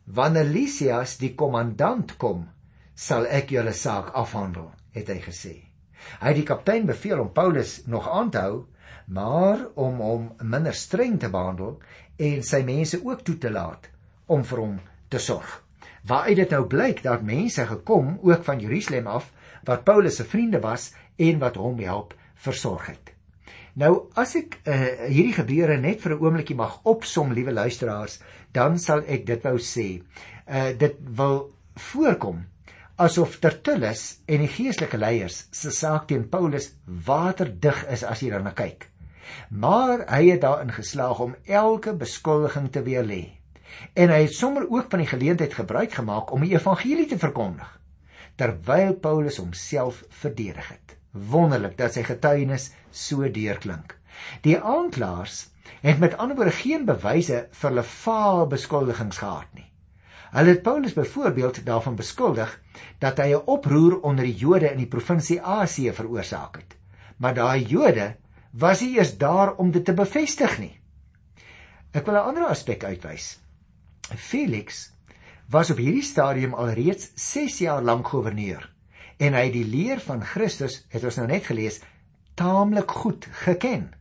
Wanneer 0.05 0.43
Lysias 0.43 1.17
die 1.17 1.35
kommandant 1.35 2.17
kom, 2.17 2.49
sal 2.95 3.25
ek 3.25 3.49
julle 3.49 3.73
saak 3.73 4.11
afhandel, 4.13 4.71
het 4.91 5.07
hy 5.07 5.19
gesê. 5.23 5.55
Hy 6.19 6.27
het 6.27 6.35
die 6.35 6.47
kaptein 6.47 6.85
beveel 6.85 7.19
om 7.19 7.31
Paulus 7.31 7.83
nog 7.85 8.09
aan 8.09 8.29
te 8.31 8.41
hou, 8.43 8.65
maar 9.05 9.67
om 9.75 9.99
hom 9.99 10.31
minder 10.41 10.73
streng 10.73 11.19
te 11.19 11.29
behandel 11.29 11.79
en 12.17 12.43
sy 12.43 12.61
mense 12.63 12.99
ook 13.03 13.23
toe 13.23 13.37
te 13.37 13.51
laat 13.51 13.89
om 14.25 14.43
vir 14.43 14.59
hom 14.59 14.79
te 15.09 15.19
sorg. 15.19 15.63
Waaruit 16.07 16.35
dit 16.35 16.51
nou 16.51 16.65
blyk 16.67 17.03
dat 17.03 17.23
mense 17.23 17.65
gekom 17.65 18.17
ook 18.21 18.43
van 18.43 18.59
Jerusalem 18.59 19.07
af 19.07 19.31
wat 19.63 19.83
Paulus 19.83 20.15
se 20.19 20.25
vriende 20.27 20.59
was 20.59 20.91
en 21.15 21.39
wat 21.39 21.55
hom 21.55 21.79
help 21.79 22.13
versorg 22.35 22.87
het. 22.91 23.13
Nou 23.79 24.09
as 24.19 24.35
ek 24.37 24.59
uh, 24.69 24.75
hierdie 25.09 25.33
gebeure 25.33 25.79
net 25.81 26.01
vir 26.03 26.13
'n 26.13 26.21
oombliekie 26.21 26.55
mag 26.55 26.79
opsom, 26.83 27.33
liewe 27.33 27.51
luisteraars, 27.51 28.19
dan 28.51 28.77
sal 28.79 29.01
ek 29.07 29.25
dit 29.25 29.43
wou 29.43 29.57
sê. 29.57 30.03
Uh 30.45 30.77
dit 30.77 30.97
wil 31.17 31.49
voorkom 31.75 32.43
asof 32.95 33.39
Tertullus 33.41 34.19
en 34.29 34.43
die 34.43 34.51
geestelike 34.51 34.97
leiers 34.97 35.47
se 35.51 35.71
saak 35.71 36.07
teen 36.07 36.29
Paulus 36.29 36.73
waterdig 36.85 37.85
is 37.89 38.03
as 38.03 38.21
jy 38.21 38.29
daarna 38.29 38.53
kyk. 38.53 38.92
Maar 39.49 40.05
hy 40.07 40.29
het 40.29 40.41
daarin 40.41 40.71
geslaag 40.71 41.19
om 41.19 41.35
elke 41.45 41.93
beskuldiging 41.93 42.71
te 42.71 42.83
weerlê. 42.83 43.23
En 43.93 44.09
hy 44.09 44.21
het 44.21 44.33
sommer 44.33 44.69
ook 44.69 44.89
van 44.89 44.99
die 44.99 45.07
geleentheid 45.07 45.53
gebruik 45.53 45.93
gemaak 45.93 46.31
om 46.31 46.41
die 46.41 46.53
evangelie 46.53 47.07
te 47.07 47.17
verkondig 47.17 47.79
terwyl 48.35 48.93
Paulus 48.93 49.37
homself 49.37 50.03
verdedig 50.09 50.67
het. 50.67 50.95
Wonderlik 51.11 51.77
dat 51.77 51.93
sy 51.93 52.03
getuienis 52.07 52.71
so 52.89 53.27
deurklink. 53.29 53.93
Die 54.45 54.57
aanklaers 54.57 55.49
het 55.83 55.99
met 56.01 56.17
ander 56.17 56.37
woorde 56.37 56.55
geen 56.57 56.87
bewyse 56.89 57.45
vir 57.51 57.69
hulle 57.69 57.85
vaal 57.85 58.47
beskuldigings 58.49 59.21
gehad 59.21 59.49
nie. 59.53 59.69
Hulle 60.33 60.55
het 60.55 60.63
Paulus 60.65 60.95
byvoorbeeld 60.97 61.61
daarvan 61.65 61.95
beskuldig 61.95 62.49
dat 62.99 63.19
hy 63.21 63.33
'n 63.33 63.45
oproer 63.45 63.99
onder 64.01 64.25
die 64.25 64.35
Jode 64.35 64.71
in 64.71 64.77
die 64.77 64.89
provinsie 64.89 65.41
Asië 65.41 65.93
veroorsaak 65.93 66.55
het. 66.57 66.75
Maar 67.17 67.33
daai 67.33 67.65
Jode 67.65 68.15
was 68.53 68.81
nie 68.81 68.95
eers 68.97 69.17
daar 69.17 69.55
om 69.57 69.71
dit 69.71 69.85
te 69.85 69.93
bevestig 69.97 70.57
nie. 70.59 70.73
Ek 71.93 72.05
wil 72.05 72.15
'n 72.15 72.27
ander 72.29 72.45
aspek 72.45 72.83
uitwys. 72.83 73.39
Felix 74.15 74.91
was 75.49 75.69
op 75.69 75.77
hierdie 75.77 76.03
stadium 76.03 76.53
alreeds 76.53 77.11
6 77.15 77.57
jaar 77.57 77.81
lank 77.81 78.07
gouverneur 78.07 78.69
en 79.17 79.33
hy 79.33 79.43
het 79.45 79.53
die 79.53 79.65
leer 79.65 79.99
van 79.99 80.23
Christus, 80.25 80.85
het 80.89 81.03
ons 81.03 81.15
nou 81.15 81.27
net 81.27 81.45
gelees, 81.45 81.79
taamlik 82.35 82.91
goed 82.91 83.27
geken. 83.45 83.93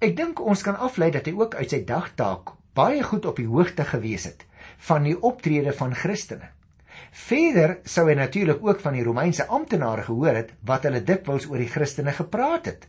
Ek 0.00 0.16
dink 0.16 0.40
ons 0.40 0.62
kan 0.62 0.76
aflei 0.76 1.10
dat 1.10 1.26
hy 1.26 1.32
ook 1.32 1.54
uit 1.54 1.70
sy 1.70 1.84
dagtaak 1.84 2.54
baie 2.74 3.02
goed 3.02 3.26
op 3.26 3.36
die 3.36 3.48
hoogte 3.48 3.84
gewees 3.84 4.24
het 4.24 4.46
van 4.88 5.04
die 5.04 5.16
optrede 5.22 5.72
van 5.72 5.94
Christene. 5.94 6.50
Verder 7.10 7.78
sou 7.84 8.06
hy 8.08 8.14
natuurlik 8.14 8.62
ook 8.64 8.80
van 8.80 8.94
die 8.94 9.04
Romeinse 9.04 9.46
amptenare 9.46 10.02
gehoor 10.02 10.34
het 10.34 10.52
wat 10.66 10.86
hulle 10.86 11.02
dikwels 11.04 11.46
oor 11.50 11.58
die 11.58 11.70
Christene 11.70 12.12
gepraat 12.12 12.66
het. 12.70 12.86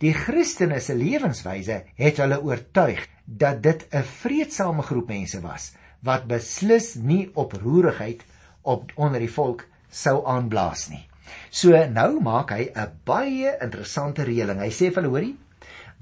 Die 0.00 0.12
Christene 0.12 0.80
se 0.80 0.94
lewenswyse 0.94 1.82
het 1.96 2.20
hulle 2.22 2.40
oortuig 2.42 3.06
dat 3.24 3.62
dit 3.62 3.86
'n 3.92 4.02
vreedsame 4.02 4.82
groep 4.82 5.08
mense 5.08 5.40
was 5.40 5.72
wat 6.02 6.26
beslis 6.26 6.94
nie 6.94 7.30
oproerigheid 7.34 8.22
op 8.62 8.92
onder 8.94 9.20
die 9.20 9.32
volk 9.32 9.66
sou 9.90 10.26
aanblaas 10.26 10.88
nie. 10.88 11.08
So 11.50 11.70
nou 11.86 12.20
maak 12.20 12.50
hy 12.50 12.70
'n 12.74 13.00
baie 13.04 13.56
interessante 13.60 14.24
reëling. 14.24 14.60
Hy 14.60 14.70
sê 14.70 14.92
vir 14.92 15.02
hulle 15.02 15.14
hoorie 15.14 15.36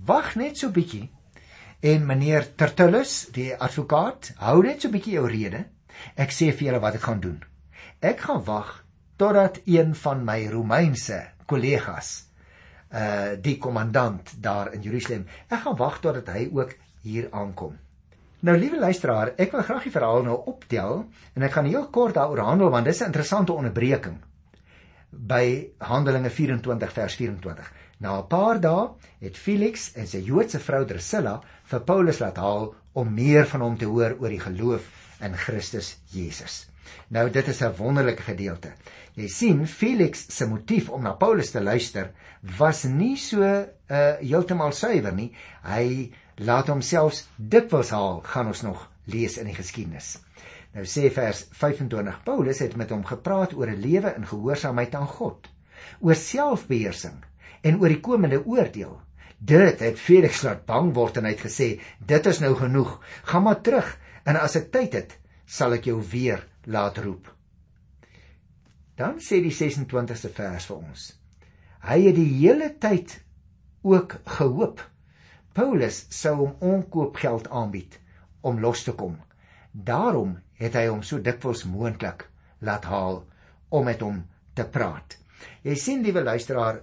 Wag 0.05 0.35
net 0.37 0.59
so 0.61 0.71
bietjie. 0.71 1.09
En 1.81 2.05
meneer 2.07 2.55
Tertullus, 2.57 3.29
die 3.33 3.55
advokaat, 3.55 4.35
hou 4.45 4.61
net 4.65 4.83
so 4.85 4.93
bietjie 4.93 5.17
jou 5.17 5.27
rede. 5.29 5.65
Ek 6.17 6.35
sê 6.35 6.51
vir 6.53 6.69
julle 6.69 6.81
wat 6.85 6.99
ek 6.99 7.07
gaan 7.09 7.21
doen. 7.21 7.39
Ek 8.05 8.21
gaan 8.21 8.43
wag 8.45 8.83
totdat 9.17 9.63
een 9.65 9.95
van 9.97 10.25
my 10.25 10.43
Romeinse 10.53 11.23
kollegas, 11.49 12.26
uh 12.93 13.35
die 13.43 13.59
kommandant 13.59 14.37
daar 14.41 14.73
in 14.73 14.83
Jerusalem, 14.83 15.27
ek 15.49 15.65
gaan 15.65 15.77
wag 15.77 16.01
totdat 16.01 16.29
hy 16.35 16.49
ook 16.53 16.77
hier 17.03 17.29
aankom. 17.31 17.77
Nou 18.47 18.57
liewe 18.59 18.79
luisteraar, 18.79 19.33
ek 19.41 19.53
wil 19.53 19.65
graag 19.67 19.89
die 19.89 19.95
verhaal 19.95 20.23
nou 20.23 20.37
optel 20.47 21.05
en 21.35 21.43
ek 21.43 21.57
gaan 21.57 21.67
heel 21.67 21.89
kort 21.91 22.15
daaroor 22.15 22.45
handel 22.45 22.71
want 22.71 22.87
dis 22.87 23.01
'n 23.01 23.11
interessante 23.11 23.53
onderbreking 23.53 24.21
by 25.11 25.73
Handelinge 25.79 26.31
24 26.31 26.93
vers 26.93 27.15
24. 27.15 27.73
Na 27.99 28.19
'n 28.19 28.27
paar 28.27 28.61
dae 28.61 28.91
het 29.21 29.37
Felix 29.37 29.93
en 29.95 30.07
sy 30.07 30.19
Joodse 30.19 30.59
vrou 30.59 30.85
Drusilla 30.85 31.41
vir 31.65 31.81
Paulus 31.81 32.19
laat 32.19 32.37
haal 32.37 32.75
om 32.93 33.15
meer 33.15 33.47
van 33.47 33.61
hom 33.61 33.77
te 33.77 33.85
hoor 33.85 34.17
oor 34.21 34.29
die 34.29 34.41
geloof 34.41 34.83
in 35.21 35.35
Christus 35.35 35.97
Jesus. 36.13 36.67
Nou 37.09 37.31
dit 37.31 37.49
is 37.49 37.63
'n 37.63 37.77
wonderlike 37.77 38.23
gedeelte. 38.23 38.73
Jy 39.15 39.29
sien 39.29 39.67
Felix 39.67 40.27
se 40.29 40.47
motief 40.47 40.89
om 40.89 41.03
na 41.03 41.13
Paulus 41.13 41.51
te 41.51 41.61
luister 41.63 42.13
was 42.59 42.85
nie 42.85 43.17
so 43.17 43.43
uh 43.43 43.67
heeltemal 44.21 44.73
suiwer 44.73 45.15
nie. 45.15 45.33
Hy 45.63 46.13
laat 46.37 46.69
homself 46.69 47.23
dikwels 47.37 47.91
haal, 47.91 48.21
gaan 48.21 48.47
ons 48.47 48.63
nog 48.63 48.91
lees 49.05 49.39
in 49.39 49.47
die 49.47 49.55
geskiedenis. 49.55 50.19
Nou 50.77 50.85
sê 50.85 51.09
vers 51.09 51.47
25 51.57 52.19
Paulus 52.25 52.59
het 52.61 52.77
met 52.77 52.91
hom 52.93 53.05
gepraat 53.09 53.55
oor 53.57 53.71
'n 53.71 53.81
lewe 53.81 54.15
in 54.17 54.27
gehoorsaamheid 54.27 54.95
aan 54.95 55.07
God, 55.09 55.49
oor 56.01 56.15
selfbeheersing 56.15 57.25
en 57.63 57.81
oor 57.81 57.89
die 57.89 58.01
komende 58.01 58.45
oordeel. 58.45 59.01
Dit 59.39 59.81
het 59.81 59.99
Felix 59.99 60.43
laat 60.43 60.67
bang 60.67 60.93
word 60.95 61.17
en 61.17 61.25
hy 61.25 61.31
het 61.31 61.47
gesê: 61.47 61.81
"Dit 61.99 62.27
is 62.27 62.41
nou 62.41 62.55
genoeg. 62.55 63.01
Gaan 63.23 63.43
maar 63.43 63.61
terug 63.61 63.99
en 64.25 64.37
as 64.37 64.57
ek 64.57 64.71
tyd 64.73 64.93
het, 64.93 65.19
sal 65.47 65.73
ek 65.73 65.85
jou 65.85 66.03
weer 66.11 66.47
laat 66.67 66.99
roep." 67.05 67.31
Dan 68.97 69.19
sê 69.21 69.41
die 69.45 69.55
26ste 69.55 70.33
vers 70.33 70.67
vir 70.67 70.77
ons. 70.77 71.07
Hy 71.87 71.99
het 72.09 72.17
die 72.17 72.31
hele 72.41 72.71
tyd 72.81 73.21
ook 73.87 74.21
gehoop 74.39 74.83
Paulus 75.57 76.03
sou 76.13 76.35
hom 76.37 76.57
onkoopgeld 76.61 77.47
aanbied 77.49 77.95
om 78.45 78.59
los 78.61 78.83
te 78.85 78.93
kom. 78.93 79.15
Daarom 79.73 80.35
het 80.61 80.75
hy 80.77 80.83
hom 80.91 81.01
so 81.01 81.17
dikwels 81.25 81.63
moontlik 81.65 82.27
laat 82.61 82.85
haal 82.91 83.23
om 83.73 83.87
met 83.89 84.05
hom 84.05 84.19
te 84.57 84.67
praat. 84.69 85.17
Jy 85.65 85.77
sien 85.81 86.05
liewe 86.05 86.21
luisteraar, 86.25 86.83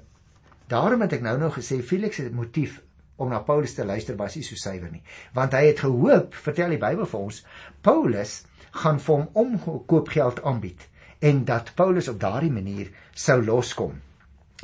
daarom 0.74 1.06
het 1.06 1.13
ek 1.20 1.22
nou 1.25 1.36
nou 1.38 1.52
gesê 1.54 1.84
Felix 1.86 2.18
se 2.18 2.34
motief 2.34 2.80
om 3.22 3.30
na 3.30 3.44
Paulus 3.46 3.78
te 3.78 3.86
luister 3.86 4.18
was 4.18 4.40
nie 4.40 4.46
so 4.48 4.58
suiwer 4.58 4.90
nie, 4.90 5.04
want 5.38 5.54
hy 5.54 5.68
het 5.68 5.84
gehoop, 5.86 6.34
vertel 6.34 6.74
die 6.74 6.82
Bybel 6.82 7.06
vir 7.06 7.22
ons, 7.28 7.44
Paulus 7.86 8.40
gaan 8.74 9.00
vir 9.00 9.15
hom 9.15 9.30
omkoopgeld 9.34 10.42
aanbied 10.44 10.88
en 11.24 11.44
dat 11.46 11.72
Paulus 11.75 12.08
op 12.12 12.20
daardie 12.20 12.51
manier 12.51 12.89
sou 13.13 13.38
loskom. 13.46 14.01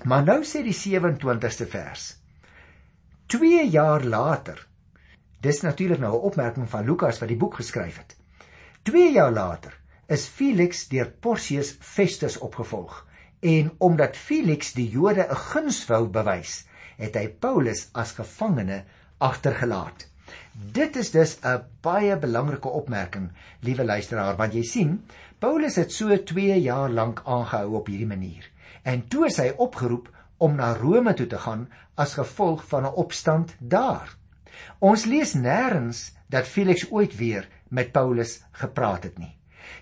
Maar 0.04 0.24
nou 0.24 0.40
sê 0.44 0.64
die 0.64 0.76
27ste 0.76 1.68
vers. 1.70 2.08
2 3.30 3.68
jaar 3.70 4.04
later. 4.04 4.66
Dis 5.40 5.62
natuurlik 5.62 6.00
nou 6.00 6.14
'n 6.18 6.26
opmerking 6.32 6.70
van 6.70 6.86
Lukas 6.86 7.20
wat 7.20 7.30
die 7.30 7.38
boek 7.38 7.56
geskryf 7.56 7.98
het. 7.98 8.16
2 8.84 9.12
jaar 9.12 9.32
later 9.32 9.78
is 10.08 10.28
Felix 10.28 10.88
deur 10.88 11.12
Porcius 11.20 11.76
Festus 11.80 12.38
opgevolg 12.38 13.06
en 13.40 13.72
omdat 13.78 14.18
Felix 14.18 14.74
die 14.74 14.90
Jode 14.90 15.28
'n 15.30 15.36
guns 15.36 15.86
wou 15.86 16.08
bewys, 16.08 16.66
het 16.98 17.16
hy 17.16 17.28
Paulus 17.28 17.90
as 17.94 18.12
gevangene 18.12 18.84
agtergelaat. 19.18 20.09
Dit 20.52 20.96
is 20.96 21.12
dus 21.12 21.38
'n 21.44 21.64
baie 21.82 22.18
belangrike 22.18 22.70
opmerking, 22.70 23.32
liewe 23.60 23.84
luisteraar, 23.84 24.36
want 24.36 24.54
jy 24.54 24.64
sien, 24.64 25.06
Paulus 25.40 25.76
het 25.76 25.92
so 25.92 26.24
2 26.24 26.62
jaar 26.62 26.90
lank 26.90 27.22
aangehou 27.26 27.76
op 27.76 27.88
hierdie 27.88 28.08
manier. 28.08 28.50
En 28.84 29.08
toe 29.08 29.26
is 29.26 29.38
hy 29.38 29.54
opgeroep 29.58 30.10
om 30.38 30.56
na 30.56 30.74
Rome 30.74 31.14
toe 31.14 31.28
te 31.28 31.38
gaan 31.38 31.68
as 31.96 32.14
gevolg 32.14 32.64
van 32.68 32.84
'n 32.84 32.96
opstand 32.96 33.56
daar. 33.60 34.16
Ons 34.80 35.06
lees 35.06 35.34
nêrens 35.34 36.12
dat 36.28 36.48
Felix 36.48 36.92
ooit 36.92 37.16
weer 37.16 37.48
met 37.68 37.92
Paulus 37.92 38.44
gepraat 38.52 39.04
het 39.04 39.18
nie. 39.18 39.36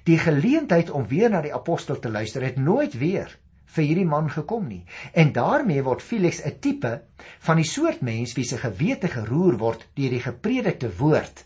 Die 0.03 0.17
geleentheid 0.17 0.89
om 0.89 1.07
weer 1.07 1.29
na 1.29 1.41
die 1.41 1.53
apostel 1.53 1.99
te 1.99 2.09
luister 2.09 2.43
het 2.43 2.57
nooit 2.57 2.93
weer 2.93 3.37
vir 3.75 3.83
hierdie 3.83 4.07
man 4.07 4.29
gekom 4.31 4.67
nie. 4.67 4.83
En 5.13 5.33
daarmee 5.35 5.83
word 5.83 6.01
Felix 6.01 6.41
'n 6.45 6.59
tipe 6.59 7.01
van 7.39 7.57
die 7.57 7.67
soort 7.67 8.01
mens 8.01 8.33
wie 8.33 8.45
se 8.45 8.57
gewete 8.57 9.07
geroer 9.07 9.57
word 9.57 9.87
deur 9.95 10.09
die 10.09 10.23
gepredikte 10.23 10.89
woord, 10.97 11.45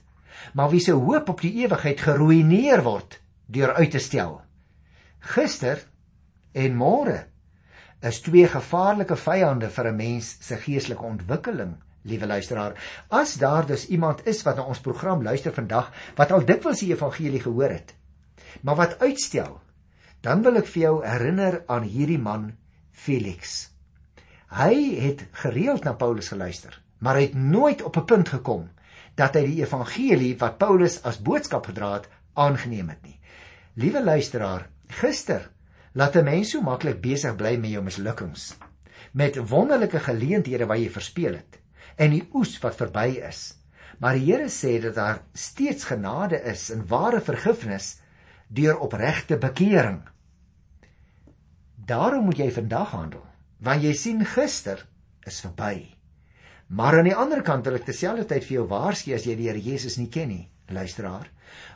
maar 0.53 0.69
wie 0.69 0.79
se 0.79 0.91
hoop 0.91 1.29
op 1.29 1.41
die 1.41 1.53
ewigheid 1.63 1.99
geruïneer 1.99 2.83
word 2.83 3.19
deur 3.47 3.73
uit 3.73 3.91
te 3.91 3.99
stel. 3.99 4.41
Gister 5.19 5.83
en 6.53 6.75
môre 6.75 7.25
is 8.01 8.21
twee 8.21 8.47
gevaarlike 8.47 9.15
vyande 9.15 9.69
vir 9.69 9.87
'n 9.87 9.95
mens 9.95 10.37
se 10.41 10.55
geestelike 10.57 11.03
ontwikkeling. 11.03 11.75
Liewe 12.03 12.27
luisteraar, 12.27 12.73
as 13.09 13.35
daar 13.35 13.65
dus 13.65 13.87
iemand 13.87 14.25
is 14.25 14.41
wat 14.43 14.55
na 14.55 14.63
ons 14.63 14.79
program 14.79 15.23
luister 15.23 15.53
vandag 15.53 15.91
wat 16.15 16.31
al 16.31 16.45
dikwels 16.45 16.79
die 16.79 16.93
evangelie 16.93 17.39
gehoor 17.39 17.69
het, 17.69 17.93
maar 18.61 18.75
wat 18.75 18.99
uitstel 18.99 19.61
dan 20.21 20.43
wil 20.45 20.59
ek 20.61 20.69
vir 20.69 20.81
jou 20.81 20.95
herinner 21.05 21.61
aan 21.67 21.85
hierdie 21.87 22.21
man 22.21 22.51
Felix. 22.91 23.71
Hy 24.51 24.73
het 25.01 25.25
gereeld 25.43 25.85
na 25.87 25.93
Paulus 25.97 26.29
geluister, 26.33 26.75
maar 26.99 27.17
hy 27.17 27.29
het 27.29 27.37
nooit 27.37 27.81
op 27.81 27.97
'n 27.97 28.05
punt 28.05 28.29
gekom 28.29 28.69
dat 29.15 29.35
hy 29.35 29.45
die 29.45 29.61
evangelie 29.63 30.37
wat 30.37 30.57
Paulus 30.57 31.01
as 31.03 31.21
boodskap 31.21 31.65
gedra 31.65 31.93
het, 31.93 32.09
aangeneem 32.33 32.89
het 32.89 33.01
nie. 33.03 33.19
Liewe 33.73 34.03
luisteraar, 34.03 34.69
gister 34.87 35.49
laat 35.93 36.15
'n 36.15 36.23
mens 36.23 36.51
so 36.51 36.61
maklik 36.61 37.01
besig 37.01 37.35
bly 37.35 37.57
met 37.57 37.71
jou 37.71 37.83
mislukkings, 37.83 38.57
met 39.11 39.49
wonderlike 39.49 39.99
geleenthede 39.99 40.65
wat 40.65 40.77
jy 40.77 40.89
verspeel 40.89 41.33
het 41.33 41.59
en 41.97 42.11
die 42.11 42.29
oes 42.33 42.59
wat 42.59 42.75
verby 42.75 43.19
is. 43.27 43.57
Maar 43.99 44.13
die 44.13 44.31
Here 44.31 44.49
sê 44.49 44.81
dat 44.81 44.95
daar 44.95 45.21
steeds 45.33 45.83
genade 45.83 46.41
is 46.43 46.69
en 46.69 46.87
ware 46.87 47.21
vergifnis 47.21 47.99
deur 48.51 48.79
opregte 48.83 49.37
bekering. 49.39 50.01
Daarom 51.75 52.27
moet 52.27 52.41
jy 52.43 52.49
vandag 52.51 52.91
handel, 52.91 53.23
want 53.63 53.83
jy 53.83 53.93
sien 53.95 54.25
gister 54.27 54.83
is 55.27 55.39
verby. 55.43 55.87
Maar 56.71 56.99
aan 56.99 57.09
die 57.09 57.15
ander 57.15 57.41
kant 57.43 57.65
wil 57.67 57.79
ek 57.79 57.87
terselfdertyd 57.87 58.47
vir 58.47 58.57
jou 58.57 58.65
waarsku 58.71 59.15
as 59.15 59.27
jy 59.27 59.35
die 59.39 59.47
Here 59.49 59.59
Jesus 59.59 59.97
nie 59.99 60.09
ken 60.11 60.29
nie, 60.31 60.45
luisteraar. 60.71 61.27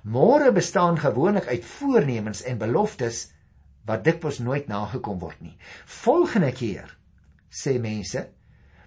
Môre 0.03 0.51
bestaan 0.55 1.00
gewoonlik 1.00 1.48
uit 1.51 1.65
voornemens 1.67 2.44
en 2.48 2.60
beloftes 2.60 3.25
wat 3.86 4.05
dikwels 4.05 4.39
nooit 4.39 4.67
nagekom 4.72 5.20
word 5.20 5.41
nie. 5.44 5.58
Volgende 6.03 6.51
keer 6.55 6.96
sê 7.51 7.75
mense, 7.79 8.24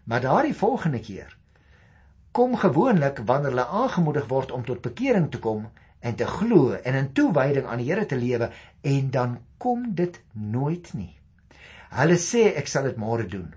maar 0.04 0.25
daardie 0.25 0.57
volgende 0.57 1.00
keer 1.04 1.37
kom 2.33 2.57
gewoonlik 2.57 3.23
wanneer 3.26 3.54
hulle 3.54 3.66
aangemoedig 3.83 4.28
word 4.30 4.52
om 4.54 4.64
tot 4.64 4.83
bekering 4.85 5.30
te 5.33 5.40
kom 5.42 5.64
en 6.00 6.14
te 6.14 6.26
glo 6.26 6.72
en 6.72 6.94
in 6.94 7.12
toewyding 7.12 7.66
aan 7.66 7.82
die 7.82 7.88
Here 7.90 8.06
te 8.06 8.16
lewe 8.16 8.50
en 8.82 9.10
dan 9.10 9.38
kom 9.58 9.94
dit 9.94 10.20
nooit 10.32 10.92
nie. 10.94 11.14
Hulle 11.90 12.18
sê 12.20 12.52
ek 12.56 12.68
sal 12.68 12.90
dit 12.90 13.00
môre 13.00 13.26
doen. 13.26 13.54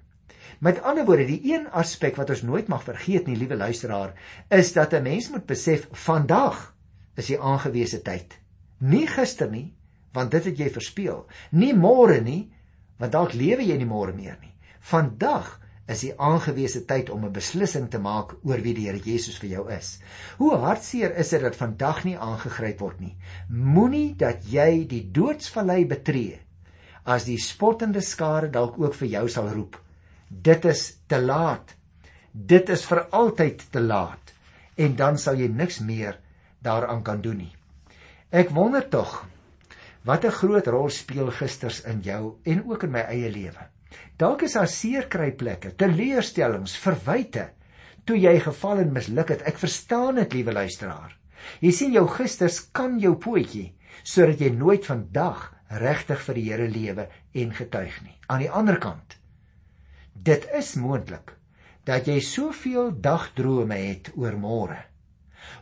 Met 0.61 0.81
ander 0.85 1.05
woorde, 1.05 1.25
die 1.25 1.53
een 1.53 1.67
aspek 1.73 2.19
wat 2.21 2.29
ons 2.29 2.43
nooit 2.45 2.67
mag 2.69 2.83
vergeet 2.85 3.27
nie, 3.27 3.37
liewe 3.37 3.57
luisteraar, 3.57 4.13
is 4.49 4.73
dat 4.73 4.93
'n 4.93 5.03
mens 5.03 5.29
moet 5.29 5.45
besef 5.45 5.87
vandag 5.91 6.75
is 7.15 7.27
die 7.27 7.39
aangewese 7.39 8.01
tyd. 8.01 8.37
Nie 8.77 9.07
gister 9.07 9.49
nie, 9.49 9.73
want 10.13 10.31
dit 10.31 10.45
het 10.45 10.57
jy 10.57 10.69
verspeel. 10.69 11.25
Nie 11.51 11.73
môre 11.73 12.21
nie, 12.21 12.51
want 12.97 13.11
dalk 13.11 13.33
lewe 13.33 13.63
jy 13.63 13.77
nie 13.77 13.89
môre 13.89 14.13
meer 14.13 14.37
nie. 14.41 14.53
Vandag 14.79 15.60
is 15.87 16.03
die 16.05 16.13
aangewese 16.19 16.85
tyd 16.85 17.09
om 17.09 17.25
'n 17.25 17.33
beslissing 17.33 17.89
te 17.89 17.99
maak 17.99 18.35
oor 18.43 18.61
wie 18.61 18.73
die 18.73 18.85
Here 18.85 18.99
Jesus 18.99 19.37
vir 19.37 19.49
jou 19.49 19.71
is. 19.71 19.99
Hoe 20.37 20.55
hartseer 20.55 21.15
is 21.17 21.29
dit 21.29 21.41
dat 21.41 21.55
vandag 21.55 22.03
nie 22.03 22.17
aangegryp 22.17 22.79
word 22.79 22.99
nie. 22.99 23.15
Moenie 23.49 24.15
dat 24.15 24.45
jy 24.51 24.87
die 24.87 25.11
doodsvallei 25.11 25.85
betree 25.85 26.39
as 27.03 27.25
die 27.25 27.37
spottende 27.37 28.01
skare 28.01 28.49
dalk 28.49 28.79
ook 28.79 28.93
vir 28.93 29.07
jou 29.07 29.29
sal 29.29 29.49
roep. 29.49 29.77
Dit 30.29 30.65
is 30.65 30.97
te 31.07 31.19
laat. 31.21 31.75
Dit 32.31 32.69
is 32.69 32.85
vir 32.85 33.07
altyd 33.11 33.71
te 33.71 33.79
laat 33.79 34.33
en 34.77 34.95
dan 34.95 35.17
sal 35.17 35.35
jy 35.35 35.47
niks 35.47 35.79
meer 35.79 36.17
daaraan 36.63 37.03
kan 37.03 37.21
doen 37.21 37.37
nie. 37.37 37.55
Ek 38.31 38.49
wonder 38.49 38.87
tog 38.89 39.25
wat 40.03 40.25
'n 40.25 40.31
groot 40.31 40.67
rol 40.67 40.89
speel 40.89 41.31
gisters 41.31 41.81
in 41.83 42.01
jou 42.01 42.37
en 42.43 42.63
ook 42.69 42.83
in 42.83 42.91
my 42.91 42.99
eie 42.99 43.29
lewe. 43.29 43.70
Dalk 44.17 44.45
is 44.47 44.55
daar 44.57 44.69
seerkryplekke, 44.69 45.73
teleurstellings, 45.79 46.75
verwyte 46.77 47.49
toe 48.05 48.17
jy 48.17 48.37
geval 48.41 48.83
en 48.83 48.93
misluk 48.95 49.33
het. 49.33 49.43
Ek 49.47 49.59
verstaan 49.61 50.17
dit, 50.21 50.39
liewe 50.39 50.55
luisteraar. 50.55 51.15
Jy 51.61 51.71
sien 51.73 51.95
jou 51.95 52.05
gisters 52.09 52.59
kan 52.73 52.99
jou 53.01 53.15
pootjie 53.19 53.71
sodat 54.07 54.39
jy 54.41 54.49
nooit 54.55 54.85
vandag 54.87 55.49
regtig 55.81 56.21
vir 56.25 56.37
die 56.37 56.45
Here 56.49 56.67
lewe 56.69 57.07
en 57.37 57.51
getuig 57.53 57.97
nie. 58.05 58.15
Aan 58.27 58.43
die 58.45 58.49
ander 58.49 58.79
kant, 58.81 59.17
dit 60.13 60.47
is 60.57 60.73
moontlik 60.79 61.35
dat 61.85 62.07
jy 62.07 62.19
soveel 62.23 62.91
dagdrome 63.01 63.77
het 63.77 64.11
oor 64.15 64.37
môre. 64.39 64.79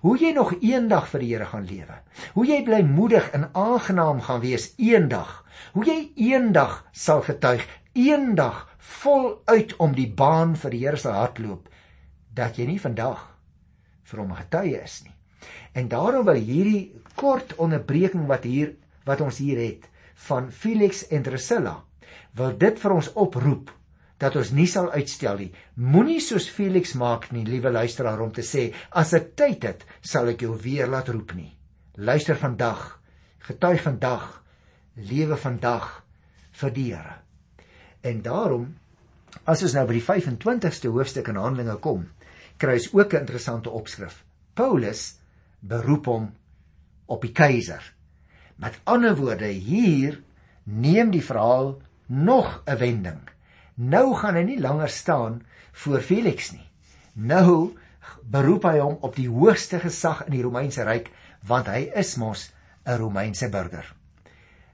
Hoe 0.03 0.15
jy 0.19 0.31
nog 0.35 0.53
eendag 0.59 1.07
vir 1.11 1.23
die 1.23 1.29
Here 1.33 1.47
gaan 1.49 1.67
lewe. 1.67 1.99
Hoe 2.35 2.45
jy 2.47 2.59
blymoedig 2.67 3.31
en 3.35 3.49
aangenaam 3.55 4.21
gaan 4.23 4.41
wees 4.43 4.73
eendag. 4.77 5.39
Hoe 5.73 5.85
jy 5.87 5.99
eendag 6.29 6.83
sal 6.91 7.23
getuig 7.25 7.65
eendag 7.93 8.65
voluit 8.77 9.75
om 9.77 9.95
die 9.95 10.09
baan 10.09 10.55
vir 10.55 10.75
die 10.75 10.83
Here 10.85 10.97
se 10.97 11.13
hardloop 11.13 11.69
dat 12.35 12.57
jy 12.57 12.67
nie 12.69 12.79
vandag 12.79 13.21
vir 14.09 14.21
hom 14.21 14.35
getuie 14.37 14.77
is 14.81 15.01
nie. 15.05 15.15
En 15.73 15.89
daarom 15.89 16.25
wil 16.27 16.39
hierdie 16.39 17.01
kort 17.15 17.55
onderbreking 17.57 18.27
wat 18.29 18.45
hier 18.47 18.75
wat 19.07 19.21
ons 19.25 19.39
hier 19.41 19.59
het 19.61 19.87
van 20.27 20.49
Felix 20.51 21.05
en 21.09 21.23
Drusilla 21.23 21.77
wil 22.37 22.55
dit 22.57 22.79
vir 22.79 22.95
ons 22.95 23.11
oproep 23.15 23.71
dat 24.19 24.35
ons 24.35 24.51
nie 24.51 24.67
sal 24.67 24.89
uitstel 24.91 25.39
nie. 25.39 25.51
Moenie 25.79 26.19
soos 26.21 26.49
Felix 26.51 26.93
maak 26.99 27.29
nie, 27.31 27.45
liewe 27.47 27.71
luisteraar, 27.71 28.19
om 28.19 28.33
te 28.35 28.43
sê 28.43 28.67
as 28.91 29.13
ek 29.15 29.31
tyd 29.39 29.63
het, 29.63 29.85
sal 30.01 30.27
ek 30.33 30.43
jou 30.43 30.57
weer 30.59 30.91
laat 30.91 31.07
roep 31.13 31.31
nie. 31.37 31.53
Luister 31.95 32.35
vandag, 32.35 32.99
getuig 33.47 33.81
vandag, 33.85 34.27
lewe 34.99 35.39
vandag 35.39 35.87
vir 36.59 36.75
die 36.75 36.89
Here. 36.91 37.15
En 38.01 38.21
daarom 38.21 38.75
as 39.43 39.63
ons 39.65 39.75
nou 39.77 39.85
by 39.89 39.97
die 39.97 40.05
25ste 40.05 40.89
hoofstuk 40.93 41.29
in 41.31 41.39
Handelinge 41.39 41.77
kom, 41.83 42.07
kry 42.57 42.77
ons 42.79 42.93
ook 42.93 43.13
'n 43.13 43.25
interessante 43.25 43.69
opskrif. 43.69 44.23
Paulus 44.53 45.19
beroep 45.59 46.05
hom 46.05 46.31
op 47.05 47.21
die 47.21 47.31
keiser. 47.31 47.93
Met 48.55 48.79
ander 48.83 49.15
woorde, 49.15 49.45
hier 49.45 50.21
neem 50.63 51.11
die 51.11 51.23
verhaal 51.23 51.81
nog 52.05 52.63
'n 52.65 52.77
wending. 52.77 53.29
Nou 53.75 54.15
gaan 54.15 54.35
hy 54.35 54.43
nie 54.43 54.59
langer 54.59 54.89
staan 54.89 55.41
voor 55.71 56.01
Felix 56.01 56.51
nie. 56.51 56.69
Nou 57.13 57.77
beroep 58.23 58.63
hy 58.63 58.79
hom 58.79 58.97
op 59.01 59.15
die 59.15 59.29
hoogste 59.29 59.79
gesag 59.79 60.25
in 60.25 60.31
die 60.31 60.43
Romeinse 60.43 60.83
ryk 60.83 61.11
want 61.47 61.67
hy 61.67 61.91
is 61.95 62.15
mos 62.15 62.51
'n 62.85 62.97
Romeinse 62.97 63.49
burger. 63.49 63.98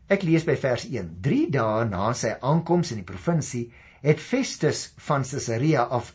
Ek 0.06 0.22
lees 0.22 0.44
by 0.46 0.54
vers 0.62 0.84
1. 0.86 1.08
3 1.26 1.48
dae 1.56 1.86
na 1.90 2.12
sy 2.14 2.36
aankoms 2.38 2.92
in 2.94 3.00
die 3.00 3.08
provinsie 3.08 3.64
het 4.06 4.20
Festus 4.22 4.92
van 5.02 5.26
Caesarea 5.26 5.88
af 5.98 6.12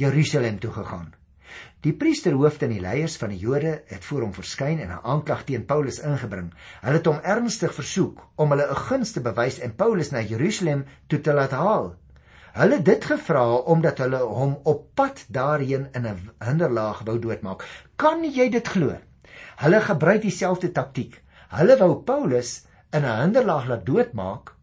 Jerusalem 0.00 0.56
toe 0.62 0.70
gegaan. 0.72 1.10
Die 1.84 1.92
priesterhoofde 1.92 2.64
en 2.64 2.72
die 2.72 2.80
leiers 2.80 3.18
van 3.20 3.34
die 3.34 3.42
Jode 3.42 3.74
het 3.90 4.08
voor 4.08 4.24
hom 4.24 4.32
verskyn 4.32 4.80
en 4.80 4.88
'n 4.96 5.04
aanklag 5.12 5.44
teen 5.44 5.66
Paulus 5.66 6.00
ingebring. 6.00 6.54
Hulle 6.80 6.96
het 6.96 7.06
hom 7.06 7.20
ernstig 7.20 7.74
versoek 7.74 8.24
om 8.36 8.50
hulle 8.50 8.70
'n 8.70 8.82
guns 8.88 9.12
te 9.12 9.20
bewys 9.20 9.60
en 9.60 9.76
Paulus 9.76 10.10
na 10.10 10.22
Jerusalem 10.22 10.86
toe 11.06 11.20
te 11.20 11.32
laat 11.32 11.52
haal. 11.52 11.94
Hulle 12.54 12.82
dit 12.82 13.04
gevra 13.04 13.56
omdat 13.56 13.98
hulle 13.98 14.24
hom 14.24 14.58
op 14.64 14.94
pad 14.94 15.26
daarheen 15.28 15.88
in 15.92 16.06
'n 16.06 16.30
hinderlaag 16.40 17.02
wou 17.04 17.18
doodmaak. 17.18 17.64
Kan 17.96 18.24
jy 18.24 18.48
dit 18.48 18.68
glo? 18.68 18.96
Hulle 19.56 19.80
gebruik 19.80 20.22
dieselfde 20.22 20.72
taktiek. 20.72 21.22
Hulle 21.48 21.76
wou 21.76 22.02
Paulus 22.02 22.64
in 22.94 23.04
'n 23.04 23.20
hinderlaag 23.20 23.66
laat 23.68 23.86
doodmaak 23.86 24.54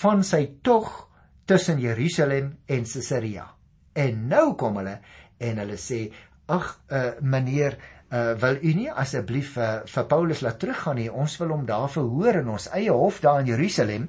van 0.00 0.24
sy 0.24 0.58
tog 0.62 1.08
tussen 1.44 1.80
Jerusalem 1.80 2.58
en 2.66 2.84
Caesarea. 2.84 3.46
En 3.92 4.28
nou 4.28 4.54
kom 4.54 4.76
hulle 4.76 4.98
en 5.38 5.58
hulle 5.58 5.76
sê: 5.76 6.12
"Ag, 6.46 6.80
uh, 6.88 7.10
meneer, 7.20 7.76
uh, 8.10 8.32
wil 8.32 8.56
u 8.62 8.72
nie 8.74 8.90
asseblief 8.90 9.56
uh, 9.56 9.80
vir 9.84 10.04
Paulus 10.04 10.40
laat 10.40 10.58
teruggaan 10.58 10.96
nie? 10.96 11.12
Ons 11.12 11.36
wil 11.38 11.48
hom 11.48 11.66
daar 11.66 11.90
verhoor 11.90 12.34
in 12.34 12.48
ons 12.48 12.68
eie 12.70 12.90
hof 12.90 13.20
daar 13.20 13.40
in 13.40 13.46
Jerusalem." 13.46 14.08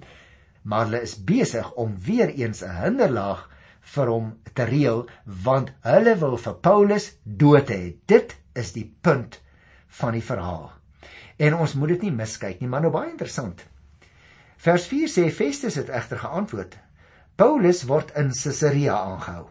maar 0.67 0.85
hulle 0.85 1.01
is 1.01 1.15
besig 1.23 1.73
om 1.73 1.95
weer 2.03 2.29
eens 2.29 2.61
'n 2.63 2.75
hinderlaag 2.83 3.49
vir 3.79 4.07
hom 4.07 4.39
te 4.53 4.63
reël 4.63 5.07
want 5.43 5.71
hulle 5.81 6.15
wil 6.17 6.37
vir 6.37 6.53
Paulus 6.53 7.05
dood 7.23 7.69
hê. 7.69 7.95
Dit 8.05 8.35
is 8.53 8.73
die 8.73 8.95
punt 9.01 9.41
van 9.87 10.11
die 10.11 10.23
verhaal. 10.23 10.76
En 11.37 11.53
ons 11.55 11.73
moet 11.73 11.89
dit 11.95 12.07
nie 12.07 12.11
miskyk 12.11 12.59
nie, 12.59 12.69
maar 12.69 12.81
nou 12.81 12.91
baie 12.91 13.11
interessant. 13.11 13.61
Vers 14.57 14.87
4 14.89 15.09
sê 15.11 15.27
Festus 15.29 15.75
het 15.77 15.89
egter 15.89 16.17
geantwoord: 16.17 16.77
Paulus 17.37 17.83
word 17.85 18.15
in 18.17 18.33
Caesarea 18.33 18.97
aangehou 18.97 19.45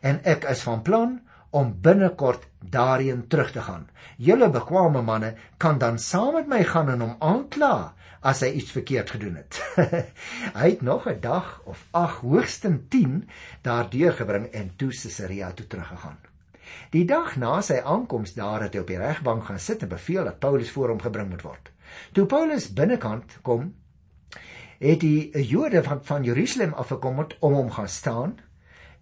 en 0.00 0.20
ek 0.28 0.44
is 0.50 0.62
van 0.66 0.82
plan 0.82 1.18
om 1.56 1.72
binnekort 1.82 2.46
daarheen 2.60 3.26
terug 3.32 3.52
te 3.52 3.62
gaan. 3.64 3.86
Julle 4.16 4.48
bekwame 4.52 5.02
manne 5.02 5.34
kan 5.62 5.78
dan 5.78 5.98
saam 5.98 6.34
met 6.34 6.48
my 6.50 6.62
gaan 6.64 6.90
en 6.92 7.04
hom 7.04 7.16
aankla 7.18 7.94
as 8.26 8.42
hy 8.44 8.50
iets 8.58 8.74
verkeerd 8.74 9.12
gedoen 9.14 9.38
het. 9.40 9.60
hy 10.58 10.70
het 10.70 10.82
nog 10.82 11.06
'n 11.08 11.20
dag 11.20 11.60
of 11.64 11.84
8 11.90 12.24
hoogstens 12.24 12.88
10 12.88 13.28
daardeur 13.62 14.12
gebring 14.12 14.46
en 14.52 14.72
toe 14.76 14.90
Caesarea 14.90 15.52
toe 15.52 15.66
teruggegaan. 15.66 16.18
Die 16.90 17.04
dag 17.04 17.36
na 17.36 17.60
sy 17.62 17.78
aankoms 17.82 18.34
daar 18.34 18.62
het 18.62 18.74
hy 18.74 18.80
op 18.80 18.90
die 18.90 19.00
regbank 19.00 19.44
gaan 19.48 19.60
sit 19.62 19.82
en 19.82 19.88
beveel 19.88 20.24
dat 20.24 20.38
Paulus 20.38 20.70
voor 20.70 20.88
hom 20.94 21.02
gebring 21.02 21.30
moet 21.30 21.42
word. 21.42 21.70
Toe 22.12 22.26
Paulus 22.26 22.72
binnekant 22.72 23.38
kom, 23.42 23.74
het 24.78 25.00
die 25.00 25.30
Jode 25.46 25.82
van 25.82 26.02
van 26.04 26.24
Jerusalem 26.24 26.74
afgekom 26.74 27.24
om 27.40 27.54
hom 27.54 27.70
gaan 27.70 27.88
staan 27.88 28.36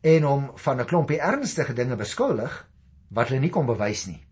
en 0.02 0.22
hom 0.22 0.50
van 0.54 0.80
'n 0.80 0.86
klompie 0.86 1.20
ernstige 1.20 1.72
dinge 1.72 1.96
beskuldig 1.96 2.68
wat 3.08 3.28
hulle 3.28 3.40
nie 3.40 3.50
kon 3.50 3.66
bewys 3.66 4.06
nie. 4.06 4.22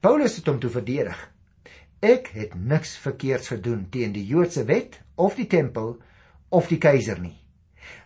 Paulus 0.00 0.36
het 0.36 0.46
hom 0.46 0.58
toe 0.60 0.70
verdedig 0.70 1.32
Ek 2.02 2.32
het 2.34 2.54
niks 2.58 2.96
verkeerds 2.98 3.52
gedoen 3.52 3.84
teen 3.94 4.10
die 4.12 4.24
Joodse 4.26 4.64
wet 4.66 4.96
of 5.14 5.36
die 5.38 5.46
tempel 5.46 6.00
of 6.50 6.66
die 6.66 6.78
keiser 6.82 7.20
nie. 7.22 7.36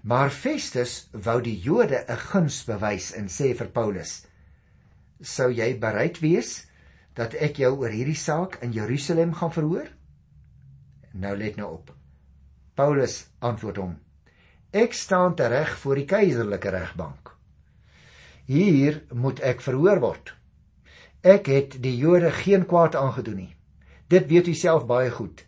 Maar 0.05 0.29
Festus 0.31 1.09
wou 1.13 1.41
die 1.41 1.57
Jode 1.57 2.05
'n 2.05 2.17
guns 2.17 2.65
bewys 2.69 3.15
en 3.17 3.29
sê 3.33 3.55
vir 3.57 3.71
Paulus: 3.73 4.27
"Sou 5.21 5.51
jy 5.53 5.79
bereid 5.79 6.21
wees 6.21 6.67
dat 7.15 7.35
ek 7.35 7.57
jou 7.57 7.73
oor 7.81 7.91
hierdie 7.91 8.19
saak 8.19 8.59
in 8.63 8.73
Jerusalem 8.73 9.35
gaan 9.35 9.53
verhoor?" 9.53 9.89
Nou 11.13 11.37
let 11.37 11.57
nou 11.57 11.73
op. 11.73 11.95
Paulus 12.75 13.27
antwoord 13.39 13.77
hom: 13.77 13.99
"Ek 14.73 14.93
staan 14.93 15.35
tereg 15.35 15.79
voor 15.79 15.95
die 15.95 16.05
keiserlike 16.05 16.71
regbank. 16.71 17.33
Hier 18.47 19.03
moet 19.13 19.41
ek 19.41 19.61
verhoor 19.61 20.01
word. 20.01 20.35
Ek 21.23 21.47
het 21.47 21.83
die 21.83 21.97
Jode 21.97 22.31
geen 22.31 22.67
kwaad 22.67 22.95
aangedoen 22.95 23.37
nie." 23.37 23.57
Dit 24.09 24.29
weet 24.31 24.47
u 24.47 24.55
self 24.55 24.87
baie 24.87 25.11
goed. 25.11 25.43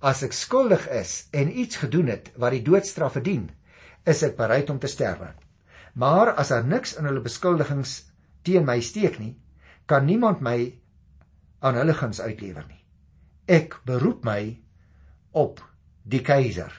As 0.00 0.22
ek 0.22 0.32
skuldig 0.32 0.86
is 0.88 1.26
en 1.32 1.50
iets 1.58 1.76
gedoen 1.76 2.06
het 2.06 2.30
wat 2.36 2.54
die 2.54 2.62
doodstraf 2.62 3.12
verdien, 3.18 3.50
is 4.06 4.22
ek 4.22 4.36
bereid 4.38 4.70
om 4.70 4.78
te 4.78 4.88
sterwe. 4.88 5.34
Maar 5.94 6.32
as 6.38 6.48
daar 6.48 6.64
niks 6.64 6.94
in 6.96 7.04
hulle 7.04 7.20
beskuldigings 7.20 8.07
teen 8.48 8.66
my 8.66 8.80
steek 8.80 9.20
nie, 9.20 9.34
kan 9.86 10.08
niemand 10.08 10.42
my 10.44 10.58
aan 11.60 11.78
hulle 11.80 11.94
guns 11.96 12.20
uitlewer 12.20 12.66
nie. 12.68 12.80
Ek 13.48 13.80
beroep 13.88 14.24
my 14.28 14.40
op 15.36 15.62
die 16.08 16.22
keiser. 16.24 16.72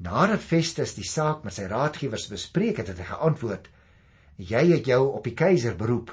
Nadat 0.00 0.42
Festus 0.42 0.94
die 0.96 1.06
saak 1.06 1.44
met 1.44 1.54
sy 1.54 1.66
raadgewers 1.68 2.30
bespreek 2.30 2.80
het, 2.80 2.88
het 2.88 3.02
hy 3.02 3.08
geantwoord: 3.10 3.68
"Jy 4.38 4.64
het 4.72 4.86
jou 4.86 5.02
op 5.18 5.24
die 5.24 5.36
keiser 5.36 5.76
beroep. 5.76 6.10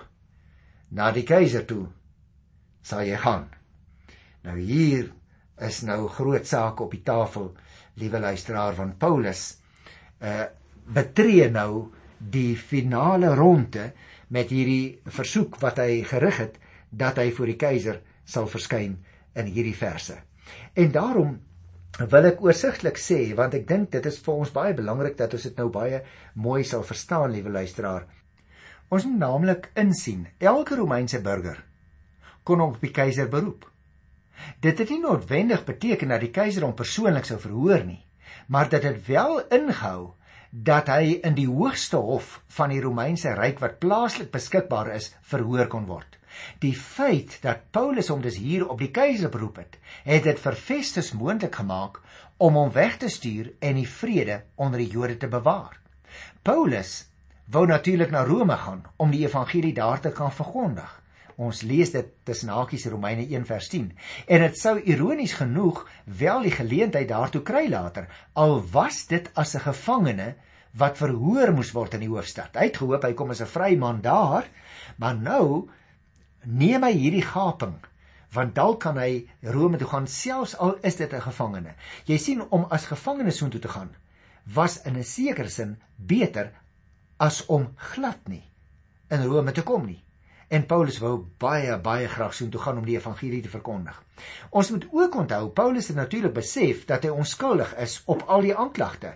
Na 0.92 1.12
die 1.12 1.24
keiser 1.24 1.66
toe 1.66 1.88
sal 2.82 3.04
jy 3.04 3.18
gaan. 3.20 3.48
Nou 4.44 4.58
hier 4.60 5.12
is 5.68 5.82
nou 5.84 6.08
groot 6.08 6.48
saak 6.48 6.80
op 6.80 6.92
die 6.92 7.04
tafel, 7.04 7.52
liewe 8.00 8.20
luisteraar 8.20 8.76
van 8.76 8.98
Paulus. 8.98 9.58
Uh 10.22 10.46
betree 10.88 11.50
nou 11.52 11.92
die 12.20 12.56
finale 12.58 13.34
ronde 13.36 13.92
met 14.34 14.50
hierdie 14.52 15.00
versoek 15.06 15.60
wat 15.62 15.80
hy 15.84 16.04
gerig 16.08 16.40
het 16.42 16.58
dat 16.90 17.20
hy 17.22 17.30
voor 17.32 17.52
die 17.52 17.60
keiser 17.60 18.02
sal 18.28 18.48
verskyn 18.52 18.98
in 19.38 19.52
hierdie 19.52 19.76
verse. 19.78 20.18
En 20.76 20.92
daarom 20.92 21.38
wil 21.98 22.30
ek 22.30 22.44
oorsigtelik 22.46 23.00
sê 23.02 23.20
want 23.38 23.56
ek 23.58 23.68
dink 23.70 23.92
dit 23.96 24.06
is 24.06 24.20
vir 24.24 24.44
ons 24.44 24.54
baie 24.54 24.76
belangrik 24.78 25.18
dat 25.18 25.34
ons 25.34 25.48
dit 25.50 25.58
nou 25.58 25.70
baie 25.74 26.04
mooi 26.36 26.64
sal 26.64 26.84
verstaan, 26.86 27.32
liewe 27.34 27.54
luisteraar. 27.54 28.06
Ons 28.90 29.08
moet 29.08 29.20
naamlik 29.20 29.72
insien, 29.76 30.28
elke 30.40 30.78
Romeinse 30.80 31.20
burger 31.24 31.64
kon 32.48 32.62
op 32.64 32.78
die 32.80 32.94
keiser 32.96 33.28
beroep. 33.28 33.66
Dit 34.64 34.80
het 34.80 34.92
nie 34.94 35.02
noodwendig 35.04 35.66
beteken 35.68 36.14
dat 36.14 36.22
die 36.24 36.32
keiser 36.32 36.64
hom 36.64 36.76
persoonlik 36.78 37.26
sou 37.28 37.40
verhoor 37.42 37.84
nie, 37.84 38.00
maar 38.48 38.70
dit 38.72 38.86
het 38.86 39.02
wel 39.10 39.42
ingehou 39.52 40.14
dat 40.52 40.88
hy 40.92 41.20
in 41.24 41.36
die 41.36 41.48
hoogste 41.48 41.98
hof 41.98 42.42
van 42.58 42.72
die 42.72 42.82
Romeinse 42.82 43.34
ryk 43.36 43.60
wat 43.64 43.80
plaaslik 43.80 44.32
beskikbaar 44.32 44.94
is, 44.96 45.12
verhoor 45.22 45.68
kon 45.68 45.88
word. 45.90 46.18
Die 46.62 46.76
feit 46.76 47.40
dat 47.42 47.70
Paulus 47.72 48.12
hom 48.14 48.22
dus 48.22 48.38
hier 48.38 48.68
op 48.70 48.80
die 48.80 48.92
keiser 48.94 49.30
beroep 49.34 49.58
het, 49.64 49.78
het 50.06 50.24
dit 50.24 50.40
vir 50.40 50.56
Festus 50.56 51.12
moontlik 51.18 51.56
gemaak 51.56 52.00
om 52.38 52.60
hom 52.60 52.72
weg 52.72 52.98
te 53.02 53.10
stuur 53.10 53.52
en 53.60 53.80
die 53.80 53.90
vrede 53.90 54.44
onder 54.56 54.80
die 54.84 54.92
Jode 54.92 55.18
te 55.18 55.28
bewaar. 55.28 55.80
Paulus 56.44 57.08
wou 57.52 57.66
natuurlik 57.68 58.12
na 58.12 58.24
Rome 58.24 58.58
gaan 58.58 58.86
om 58.98 59.12
die 59.12 59.26
evangelie 59.26 59.74
daar 59.74 60.00
te 60.00 60.12
kan 60.12 60.32
verkondig. 60.32 60.90
Ons 61.38 61.62
lees 61.62 61.92
dit 61.94 62.08
tussen 62.26 62.50
hakies 62.50 62.88
Romeine 62.90 63.22
1 63.30 63.46
vers 63.46 63.68
10. 63.70 63.92
En 64.26 64.42
dit 64.42 64.58
sou 64.58 64.74
ironies 64.90 65.36
genoeg 65.38 65.84
wel 66.20 66.48
die 66.48 66.54
geleentheid 66.56 67.08
daartoe 67.12 67.44
kry 67.46 67.68
later, 67.70 68.08
al 68.34 68.58
was 68.74 69.06
dit 69.06 69.30
as 69.36 69.54
'n 69.56 69.66
gevangene 69.70 70.36
wat 70.74 70.98
verhoor 70.98 71.54
moes 71.54 71.72
word 71.72 71.94
in 71.94 72.00
die 72.00 72.10
hoofstad. 72.10 72.56
Hy 72.56 72.66
het 72.66 72.78
gehoop 72.78 73.04
hy 73.04 73.14
kom 73.14 73.30
as 73.32 73.42
'n 73.42 73.54
vry 73.54 73.76
man 73.76 74.02
daar, 74.02 74.46
maar 74.98 75.16
nou 75.16 75.70
neem 76.44 76.84
hy 76.84 76.94
hierdie 76.94 77.26
gaping 77.26 77.78
want 78.34 78.56
dalk 78.56 78.82
kan 78.82 78.98
hy 78.98 79.28
Rome 79.42 79.78
toe 79.78 79.88
gaan 79.88 80.08
selfs 80.08 80.56
al 80.58 80.78
is 80.84 80.96
dit 80.96 81.14
'n 81.14 81.22
gevangene. 81.22 81.76
Jy 82.06 82.18
sien 82.18 82.42
om 82.50 82.66
as 82.70 82.86
gevangene 82.86 83.32
soontoe 83.32 83.62
te 83.62 83.70
gaan 83.70 83.96
was 84.44 84.82
in 84.84 84.98
'n 84.98 85.04
sekere 85.04 85.50
sin 85.50 85.78
beter 85.96 86.52
as 87.18 87.46
om 87.46 87.74
glad 87.76 88.28
nie 88.28 88.44
in 89.10 89.24
Rome 89.24 89.52
te 89.52 89.64
kom 89.64 89.86
nie 89.86 90.07
en 90.48 90.66
Paulus 90.66 91.00
wou 91.04 91.14
baie 91.40 91.76
baie 91.84 92.08
graag 92.08 92.34
soheen 92.34 92.52
toe 92.52 92.62
gaan 92.64 92.78
om 92.80 92.86
die 92.88 92.96
evangelie 92.96 93.42
te 93.44 93.52
verkondig. 93.52 93.98
Ons 94.50 94.72
moet 94.72 94.86
ook 94.92 95.16
onthou 95.16 95.50
Paulus 95.50 95.88
het 95.92 96.00
natuurlik 96.00 96.34
besef 96.38 96.86
dat 96.88 97.04
hy 97.04 97.12
onskuldig 97.12 97.74
is 97.84 98.00
op 98.06 98.24
al 98.28 98.48
die 98.48 98.56
aanklagte 98.56 99.16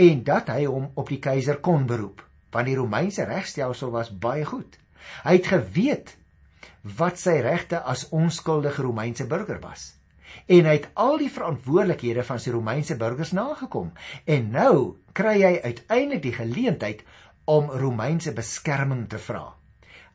en 0.00 0.24
dat 0.24 0.48
hy 0.52 0.64
hom 0.64 0.90
op 0.94 1.08
die 1.08 1.20
keiser 1.22 1.60
kon 1.60 1.86
beroep, 1.86 2.22
want 2.52 2.68
die 2.68 2.76
Romeinse 2.76 3.24
regstelsel 3.28 3.92
was 3.92 4.12
baie 4.12 4.44
goed. 4.48 4.78
Hy 5.24 5.36
het 5.38 5.48
geweet 5.52 6.16
wat 6.98 7.18
sy 7.20 7.38
regte 7.44 7.80
as 7.82 8.08
onskuldige 8.10 8.82
Romeinse 8.82 9.26
burger 9.26 9.60
was. 9.62 9.92
En 10.48 10.66
hy 10.66 10.76
het 10.78 10.88
al 10.96 11.18
die 11.20 11.30
verantwoordelikhede 11.30 12.24
van 12.24 12.40
sy 12.40 12.52
Romeinse 12.54 12.96
burgers 13.00 13.34
nagekom 13.36 13.92
en 14.24 14.52
nou 14.54 14.76
kry 15.12 15.36
hy 15.42 15.56
uiteindelik 15.60 16.22
die 16.24 16.36
geleentheid 16.36 17.02
om 17.44 17.68
Romeinse 17.70 18.32
beskerming 18.32 19.08
te 19.12 19.20
vra. 19.20 19.50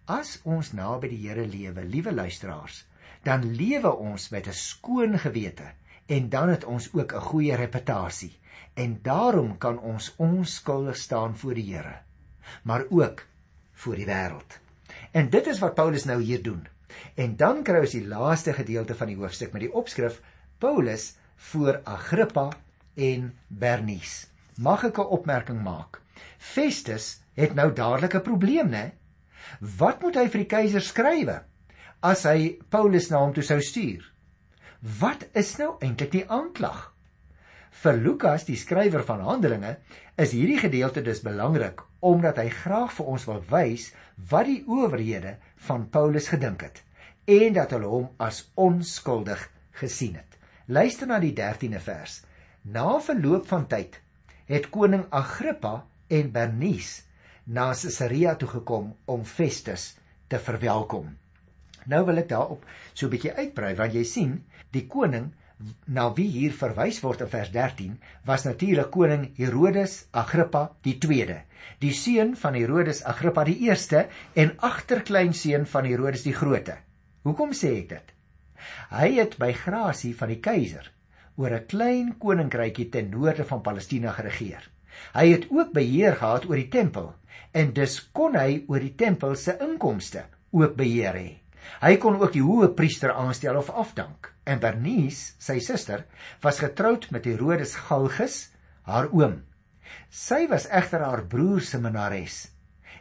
As 0.07 0.37
ons 0.47 0.69
naby 0.71 1.09
die 1.11 1.25
Here 1.27 1.43
lewe, 1.43 1.83
liewe 1.83 2.13
luisteraars, 2.15 2.85
dan 3.27 3.41
lewe 3.59 3.91
ons 3.91 4.29
met 4.31 4.47
'n 4.47 4.55
skoon 4.55 5.19
gewete 5.19 5.67
en 6.07 6.29
dan 6.29 6.49
het 6.49 6.63
ons 6.63 6.87
ook 6.93 7.13
'n 7.13 7.27
goeie 7.29 7.55
reputasie 7.55 8.39
en 8.73 8.99
daarom 9.01 9.57
kan 9.57 9.79
ons 9.79 10.13
onskuldig 10.15 10.95
staan 10.95 11.35
voor 11.35 11.53
die 11.53 11.73
Here. 11.73 11.99
Maar 12.63 12.85
ook 12.89 13.25
voor 13.73 13.95
die 13.95 14.05
wêreld. 14.05 14.59
En 15.11 15.29
dit 15.29 15.47
is 15.47 15.59
wat 15.59 15.75
Paulus 15.75 16.05
nou 16.05 16.21
hier 16.21 16.43
doen. 16.43 16.67
En 17.15 17.35
dan 17.35 17.63
kry 17.63 17.79
ons 17.79 17.91
die 17.91 18.07
laaste 18.07 18.53
gedeelte 18.53 18.95
van 18.95 19.07
die 19.07 19.17
hoofstuk 19.17 19.51
met 19.51 19.61
die 19.61 19.73
opskrif 19.73 20.21
Paulus 20.57 21.15
voor 21.35 21.81
Agrippa 21.83 22.49
en 22.93 23.33
Bernice. 23.47 24.27
Mag 24.55 24.83
ek 24.83 24.97
'n 24.97 25.11
opmerking 25.19 25.63
maak? 25.63 26.01
Festus 26.37 27.19
het 27.33 27.53
nou 27.53 27.73
dadelik 27.73 28.13
'n 28.15 28.21
probleem, 28.21 28.69
né? 28.69 28.91
Wat 29.79 30.01
moet 30.01 30.19
hy 30.19 30.27
vir 30.27 30.43
die 30.43 30.51
keiser 30.51 30.83
skrywe 30.83 31.39
as 32.05 32.25
hy 32.29 32.57
Paulus 32.69 33.09
na 33.11 33.23
hom 33.23 33.33
toe 33.33 33.45
sou 33.45 33.59
stuur? 33.63 34.03
Wat 34.99 35.25
is 35.33 35.55
nou 35.57 35.75
eintlik 35.81 36.13
die 36.13 36.25
aanklag? 36.29 36.93
Vir 37.77 37.97
Lukas, 38.01 38.45
die 38.47 38.57
skrywer 38.57 39.03
van 39.05 39.21
Handelinge, 39.21 39.75
is 40.17 40.33
hierdie 40.33 40.59
gedeelte 40.61 41.03
dus 41.05 41.21
belangrik 41.25 41.83
omdat 42.05 42.37
hy 42.41 42.49
graag 42.53 42.91
vir 42.93 43.09
ons 43.13 43.25
wil 43.29 43.41
wys 43.49 43.91
wat 44.29 44.45
die 44.49 44.61
owerhede 44.69 45.37
van 45.67 45.87
Paulus 45.93 46.29
gedink 46.33 46.65
het 46.65 46.83
en 47.27 47.57
dat 47.57 47.73
hulle 47.75 47.89
hom 47.91 48.07
as 48.23 48.45
onskuldig 48.55 49.41
gesien 49.81 50.15
het. 50.15 50.37
Luister 50.67 51.09
na 51.09 51.19
die 51.19 51.33
13de 51.35 51.81
vers. 51.83 52.21
Na 52.63 52.97
verloop 53.03 53.47
van 53.49 53.67
tyd 53.67 53.99
het 54.47 54.69
koning 54.71 55.05
Agrippa 55.11 55.81
en 56.07 56.31
Bernice 56.31 57.06
na 57.47 57.71
Caesarea 57.73 58.35
toe 58.35 58.49
gekom 58.49 58.91
om 59.05 59.23
Festus 59.25 59.95
te 60.27 60.39
verwelkom. 60.39 61.13
Nou 61.87 62.03
wil 62.05 62.19
ek 62.19 62.29
daarop 62.29 62.65
so 62.93 63.07
'n 63.07 63.11
bietjie 63.11 63.33
uitbrei 63.33 63.75
want 63.75 63.93
jy 63.93 64.03
sien, 64.03 64.43
die 64.71 64.87
koning 64.87 65.31
na 65.85 66.09
wie 66.13 66.27
hier 66.29 66.53
verwys 66.53 66.99
word 67.03 67.21
in 67.21 67.29
vers 67.31 67.51
13 67.53 67.95
was 68.25 68.43
natuurlik 68.45 68.91
koning 68.91 69.23
Herodes 69.37 70.07
Agrippa 70.11 70.75
die 70.83 70.97
2de, 71.05 71.39
die 71.79 71.93
seun 71.93 72.35
van 72.35 72.53
Herodes 72.53 73.03
Agrippa 73.03 73.43
die 73.43 73.57
1ste 73.69 74.05
en 74.35 74.53
agterkleinseun 74.57 75.65
van 75.65 75.85
Herodes 75.85 76.23
die 76.23 76.35
Grote. 76.35 76.77
Hoekom 77.23 77.55
sê 77.57 77.73
ek 77.79 77.89
dit? 77.89 78.13
Hy 78.91 79.09
het 79.17 79.37
by 79.41 79.53
grasie 79.53 80.13
van 80.15 80.29
die 80.29 80.41
keiser 80.43 80.91
oor 81.37 81.53
'n 81.53 81.65
klein 81.67 82.17
koninkrykie 82.19 82.89
ten 82.89 83.09
noorde 83.09 83.45
van 83.45 83.61
Palestina 83.61 84.11
geregeer. 84.11 84.69
Hy 85.13 85.27
het 85.31 85.47
ook 85.49 85.73
beheer 85.73 86.15
gehad 86.15 86.45
oor 86.49 86.59
die 86.59 86.69
tempel 86.69 87.13
en 87.51 87.73
dus 87.73 87.99
kon 88.13 88.35
hy 88.37 88.63
oor 88.67 88.83
die 88.83 88.95
tempel 88.95 89.35
se 89.35 89.57
inkomste 89.63 90.25
ook 90.51 90.75
beheer 90.77 91.15
hê. 91.17 91.29
Hy 91.81 91.97
kon 92.01 92.19
ook 92.19 92.33
die 92.33 92.43
hoë 92.43 92.71
priester 92.77 93.13
aanstel 93.13 93.57
of 93.59 93.69
afdank. 93.69 94.31
En 94.47 94.61
Bernice, 94.63 95.35
sy 95.39 95.59
suster, 95.59 96.05
was 96.41 96.61
getroud 96.63 97.09
met 97.11 97.25
Herodes 97.27 97.75
Galgus, 97.87 98.47
haar 98.87 99.09
oom. 99.11 99.41
Sy 100.09 100.45
was 100.51 100.69
egter 100.71 101.03
haar 101.03 101.25
broer 101.27 101.63
se 101.63 101.79
minnares 101.79 102.45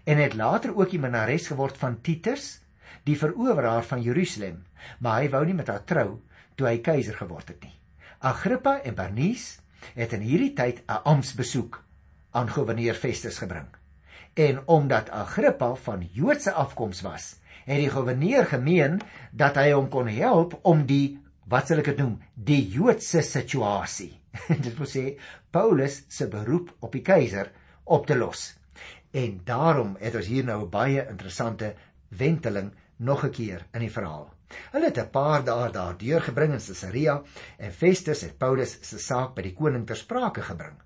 en 0.07 0.21
het 0.23 0.37
later 0.39 0.71
ook 0.71 0.93
die 0.93 1.01
minnares 1.03 1.49
geword 1.51 1.79
van 1.81 1.97
Titus, 2.01 2.61
die 3.03 3.19
veroweraar 3.19 3.83
van 3.83 4.03
Jerusalem, 4.03 4.61
maar 5.03 5.19
hy 5.23 5.31
wou 5.33 5.43
nie 5.47 5.57
met 5.59 5.71
haar 5.73 5.83
trou 5.83 6.21
toe 6.55 6.69
hy 6.69 6.77
keiser 6.79 7.19
geword 7.19 7.51
het 7.51 7.67
nie. 7.67 7.75
Agrippa 8.23 8.79
en 8.87 8.95
Bernice 8.95 9.59
het 9.99 10.15
in 10.15 10.23
hierdie 10.23 10.55
tyd 10.55 10.85
'n 10.87 11.03
amptbesoek 11.05 11.83
aan 12.37 12.51
goewerneur 12.53 12.94
Festus 12.94 13.40
gebring. 13.40 13.68
En 14.37 14.61
omdat 14.68 15.11
Agrippa 15.11 15.75
van 15.87 16.03
Joodse 16.12 16.53
afkoms 16.53 17.01
was, 17.07 17.37
het 17.64 17.81
die 17.81 17.90
goewerneur 17.90 18.44
gemeen 18.51 19.01
dat 19.33 19.57
hy 19.57 19.70
hom 19.72 19.88
kon 19.88 20.11
help 20.12 20.59
om 20.62 20.85
die 20.87 21.16
wat 21.49 21.70
sal 21.70 21.81
ek 21.81 21.92
dit 21.92 22.03
noem, 22.03 22.18
die 22.35 22.61
Joodse 22.75 23.22
situasie. 23.25 24.12
dit 24.66 24.72
wil 24.77 24.90
sê 24.90 25.05
Paulus 25.55 26.03
se 26.12 26.29
beroep 26.29 26.75
op 26.85 26.92
die 26.92 27.05
keiser 27.07 27.53
op 27.85 28.07
te 28.07 28.16
los. 28.18 28.51
En 29.16 29.40
daarom 29.49 29.94
het 30.03 30.18
ons 30.18 30.29
hier 30.29 30.44
nou 30.44 30.62
'n 30.64 30.70
baie 30.70 31.07
interessante 31.09 31.75
wenteling 32.09 32.72
nog 32.96 33.25
'n 33.25 33.31
keer 33.31 33.66
in 33.72 33.81
die 33.81 33.92
verhaal. 33.92 34.29
Hulle 34.72 34.90
het 34.90 34.99
'n 34.99 35.11
paar 35.11 35.44
dae 35.44 35.70
daar 35.72 35.96
deurgebring 35.96 36.53
in 36.53 36.64
Caesarea 36.66 37.22
en 37.59 37.72
Festus 37.72 38.20
het 38.20 38.38
Paulus 38.38 38.79
se 38.83 38.99
saak 38.99 39.35
by 39.35 39.42
die 39.42 39.55
koning 39.55 39.87
ter 39.87 39.96
sprake 39.96 40.42
gebring. 40.42 40.86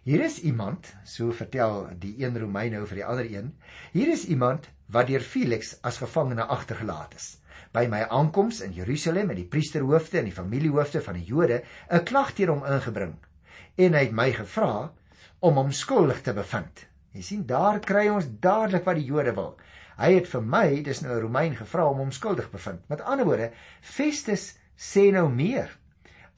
Hier 0.00 0.22
is 0.24 0.38
iemand, 0.48 0.86
so 1.04 1.28
vertel 1.36 1.82
die 2.00 2.14
een 2.22 2.38
Romein 2.40 2.72
nou 2.72 2.86
vir 2.88 3.02
die 3.02 3.04
ander 3.04 3.26
een, 3.28 3.50
hier 3.92 4.08
is 4.08 4.22
iemand 4.32 4.70
wat 4.88 5.10
deur 5.10 5.20
Felix 5.20 5.74
as 5.84 5.98
gevangene 6.00 6.46
agtergelaat 6.48 7.18
is. 7.18 7.26
By 7.76 7.82
my 7.84 8.06
aankoms 8.08 8.62
in 8.64 8.72
Jerusalem 8.72 9.28
het 9.28 9.36
die 9.42 9.50
priesterhoofde 9.52 10.22
en 10.22 10.30
die 10.30 10.36
familiehoofde 10.38 11.02
van 11.04 11.18
die 11.20 11.26
Jode 11.28 11.60
'n 11.92 12.04
klag 12.08 12.32
teen 12.32 12.48
hom 12.48 12.64
ingebring 12.64 13.12
en 13.76 13.92
hy 13.92 14.06
het 14.06 14.16
my 14.16 14.30
gevra 14.32 14.90
om 15.40 15.60
hom 15.60 15.72
skuldig 15.72 16.22
te 16.22 16.32
bevind. 16.32 16.86
Jy 17.12 17.22
sien, 17.22 17.44
daar 17.46 17.80
kry 17.80 18.08
ons 18.08 18.30
dadelik 18.40 18.84
wat 18.84 18.96
die 18.96 19.04
Jode 19.04 19.34
wil. 19.34 19.58
Hy 19.98 20.14
het 20.14 20.28
vir 20.28 20.42
my, 20.42 20.82
dis 20.82 21.02
nou 21.02 21.12
'n 21.12 21.20
Romein, 21.20 21.56
gevra 21.56 21.84
om 21.90 21.98
hom 21.98 22.10
skuldig 22.12 22.50
bevind. 22.50 22.88
Met 22.88 23.00
ander 23.00 23.26
woorde, 23.26 23.52
Festus 23.82 24.56
sê 24.78 25.12
nou 25.12 25.28
meer 25.28 25.76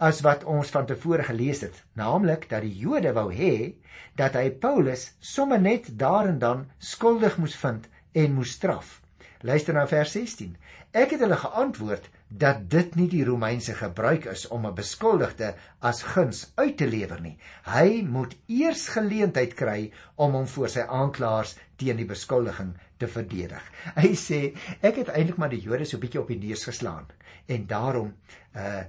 as 0.03 0.19
wat 0.27 0.43
ons 0.51 0.71
van 0.75 0.87
tevore 0.89 1.23
gelees 1.23 1.61
het, 1.63 1.77
naamlik 1.95 2.49
dat 2.51 2.65
die 2.67 2.75
Jode 2.75 3.13
wou 3.15 3.29
hê 3.31 3.77
dat 4.19 4.35
hy 4.35 4.49
Paulus 4.51 5.13
sommer 5.23 5.63
net 5.63 5.93
daar 5.99 6.27
en 6.27 6.41
dan 6.43 6.65
skuldig 6.83 7.39
moes 7.39 7.55
vind 7.61 7.87
en 8.19 8.35
moes 8.35 8.57
straf. 8.59 8.99
Luister 9.47 9.75
na 9.75 9.87
vers 9.91 10.11
16. 10.15 10.57
Ek 10.93 11.15
het 11.15 11.23
hulle 11.23 11.39
geantwoord 11.39 12.09
dat 12.29 12.65
dit 12.71 12.95
nie 12.99 13.07
die 13.13 13.23
Romeinse 13.25 13.75
gebruik 13.79 14.27
is 14.33 14.45
om 14.49 14.67
'n 14.67 14.75
beskuldigde 14.75 15.55
as 15.81 16.03
guns 16.03 16.53
uit 16.57 16.77
te 16.77 16.87
lewer 16.87 17.21
nie. 17.21 17.39
Hy 17.65 18.03
moet 18.03 18.37
eers 18.47 18.89
geleentheid 18.89 19.55
kry 19.55 19.93
om 20.17 20.35
hom 20.35 20.47
voor 20.47 20.69
sy 20.69 20.81
aanklaers 20.81 21.57
teen 21.77 21.97
die 21.97 22.11
beskuldiging 22.15 22.75
te 23.03 23.11
verdedig. 23.11 23.65
Hy 23.99 24.13
sê 24.19 24.41
ek 24.81 25.03
het 25.03 25.13
eintlik 25.13 25.41
maar 25.41 25.53
die 25.53 25.63
Jode 25.63 25.87
so 25.89 26.01
bietjie 26.03 26.23
op 26.23 26.31
die 26.31 26.41
neus 26.41 26.65
geslaan 26.69 27.09
en 27.51 27.67
daarom 27.67 28.13
uh 28.57 28.83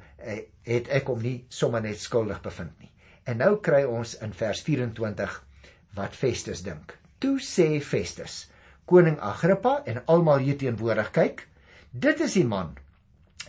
het 0.64 0.88
ek 0.96 1.10
hom 1.12 1.20
nie 1.20 1.46
sommer 1.52 1.82
net 1.84 2.00
skuldig 2.00 2.40
bevind 2.44 2.78
nie. 2.80 2.92
En 3.28 3.42
nou 3.42 3.58
kry 3.60 3.82
ons 3.84 4.14
in 4.24 4.32
vers 4.36 4.62
24 4.64 5.34
wat 5.98 6.16
Festus 6.16 6.62
dink. 6.64 6.94
Toe 7.20 7.36
sê 7.44 7.82
Festus: 7.84 8.46
Koning 8.88 9.20
Agrippa 9.20 9.82
en 9.88 10.00
almal 10.08 10.46
hier 10.46 10.58
teenwoordig 10.60 11.12
kyk, 11.16 11.44
dit 11.92 12.24
is 12.24 12.38
die 12.40 12.48
man 12.48 12.78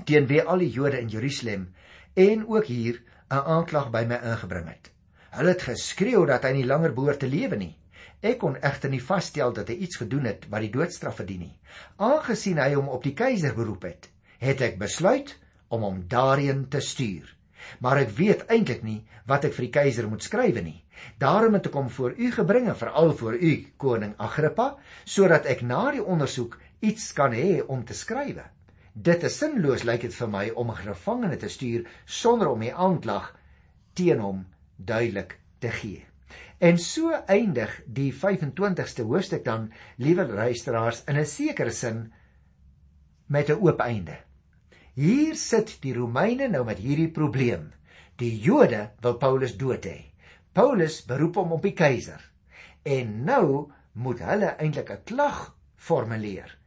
teen 0.04 0.26
wie 0.26 0.42
al 0.42 0.58
die 0.64 0.72
Jode 0.74 0.98
in 0.98 1.12
Jerusalem 1.12 1.68
en 2.18 2.46
ook 2.46 2.66
hier 2.66 3.02
'n 3.30 3.46
aanklag 3.56 3.90
by 3.90 4.04
my 4.08 4.18
ingebring 4.32 4.68
het. 4.68 4.90
Hulle 5.30 5.48
het 5.48 5.62
geskreeu 5.62 6.26
dat 6.26 6.42
hy 6.42 6.52
nie 6.52 6.66
langer 6.66 6.92
behoort 6.92 7.20
te 7.20 7.26
lewe 7.26 7.56
nie. 7.56 7.76
Ek 8.24 8.38
kon 8.40 8.54
egter 8.56 8.88
nie 8.88 9.02
vasstel 9.04 9.52
dat 9.52 9.68
hy 9.68 9.74
iets 9.84 9.98
gedoen 10.00 10.24
het 10.30 10.46
wat 10.48 10.64
die 10.64 10.72
doodstraf 10.72 11.18
verdien 11.20 11.42
nie. 11.44 11.56
Aangesien 12.00 12.60
hy 12.62 12.70
hom 12.72 12.88
op 12.88 13.02
die 13.04 13.12
keiser 13.16 13.52
beroep 13.56 13.84
het, 13.84 14.08
het 14.40 14.62
ek 14.64 14.78
besluit 14.80 15.34
om 15.68 15.84
hom 15.84 15.98
daarheen 16.08 16.64
te 16.72 16.80
stuur. 16.80 17.28
Maar 17.84 18.04
ek 18.04 18.14
weet 18.16 18.46
eintlik 18.52 18.80
nie 18.84 19.02
wat 19.28 19.44
ek 19.48 19.52
vir 19.56 19.66
die 19.66 19.74
keiser 19.76 20.08
moet 20.08 20.24
skrywe 20.24 20.62
nie. 20.64 20.80
Daarom 21.20 21.58
het 21.58 21.68
ek 21.68 21.76
hom 21.76 21.90
voor 21.92 22.16
u 22.16 22.30
gebring, 22.32 22.70
veral 22.76 23.12
voor 23.18 23.36
u 23.36 23.52
koning 23.76 24.14
Agrippa, 24.16 24.70
sodat 25.04 25.48
ek 25.50 25.64
na 25.66 25.90
die 25.92 26.04
ondersoek 26.04 26.56
iets 26.80 27.12
kan 27.16 27.36
hê 27.36 27.60
om 27.60 27.84
te 27.84 27.96
skrywe. 27.96 28.46
Dit 28.94 29.24
is 29.26 29.36
sinloos 29.40 29.84
lyk 29.84 30.06
dit 30.06 30.14
vir 30.14 30.30
my 30.30 30.46
om 30.54 30.70
'n 30.70 30.80
gevangene 30.80 31.36
te 31.36 31.48
stuur 31.48 31.84
sonder 32.06 32.48
om 32.48 32.60
die 32.60 32.72
aanklag 32.72 33.34
teen 33.94 34.20
hom 34.20 34.46
duidelik 34.78 35.38
te 35.58 35.68
gee. 35.68 36.13
En 36.58 36.78
so 36.78 37.12
eindig 37.26 37.72
die 37.86 38.12
25ste 38.12 39.04
hoofstuk 39.04 39.44
dan, 39.44 39.72
liewe 39.96 40.26
luisteraars, 40.26 41.04
in 41.08 41.16
'n 41.16 41.26
sekere 41.26 41.70
sin 41.70 42.12
met 43.26 43.50
'n 43.50 43.60
oop 43.60 43.80
einde. 43.80 44.16
Hier 44.94 45.34
sit 45.34 45.80
die 45.82 45.94
Romeine 45.94 46.48
nou 46.48 46.64
met 46.64 46.78
hierdie 46.78 47.10
probleem. 47.10 47.72
Die 48.16 48.38
Jode 48.40 48.90
wil 49.00 49.14
Paulus 49.14 49.56
dood 49.56 49.84
hê. 49.84 50.12
Paulus 50.52 51.04
beroep 51.04 51.34
hom 51.34 51.52
op 51.52 51.62
die 51.62 51.74
keiser. 51.74 52.30
En 52.82 53.24
nou 53.24 53.72
moet 53.92 54.18
hulle 54.18 54.56
eintlik 54.58 54.90
'n 54.90 55.04
klag 55.04 55.56
formuleer 55.76 56.58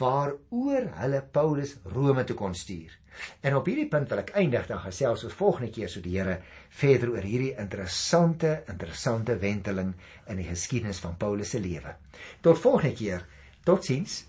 waaroor 0.00 0.88
hulle 1.02 1.20
Paulus 1.32 1.76
Rome 1.94 2.24
toe 2.24 2.36
kon 2.36 2.54
stuur. 2.56 2.96
En 3.44 3.56
op 3.56 3.66
hierdie 3.68 3.88
punt 3.90 4.08
wil 4.08 4.22
ek 4.22 4.32
eindig 4.40 4.68
dan 4.70 4.80
gesels 4.84 5.24
ons 5.28 5.36
volgende 5.36 5.70
keer 5.74 5.90
so 5.92 6.00
die 6.04 6.16
Here 6.16 6.38
verder 6.80 7.12
oor 7.12 7.26
hierdie 7.26 7.52
interessante 7.60 8.52
interessante 8.72 9.36
wenteling 9.42 9.92
in 10.30 10.40
die 10.40 10.48
geskiedenis 10.48 11.02
van 11.04 11.18
Paulus 11.20 11.52
se 11.54 11.60
lewe. 11.60 11.96
Tot 12.40 12.60
volgende 12.62 12.96
keer. 12.96 13.26
Totsiens. 13.64 14.24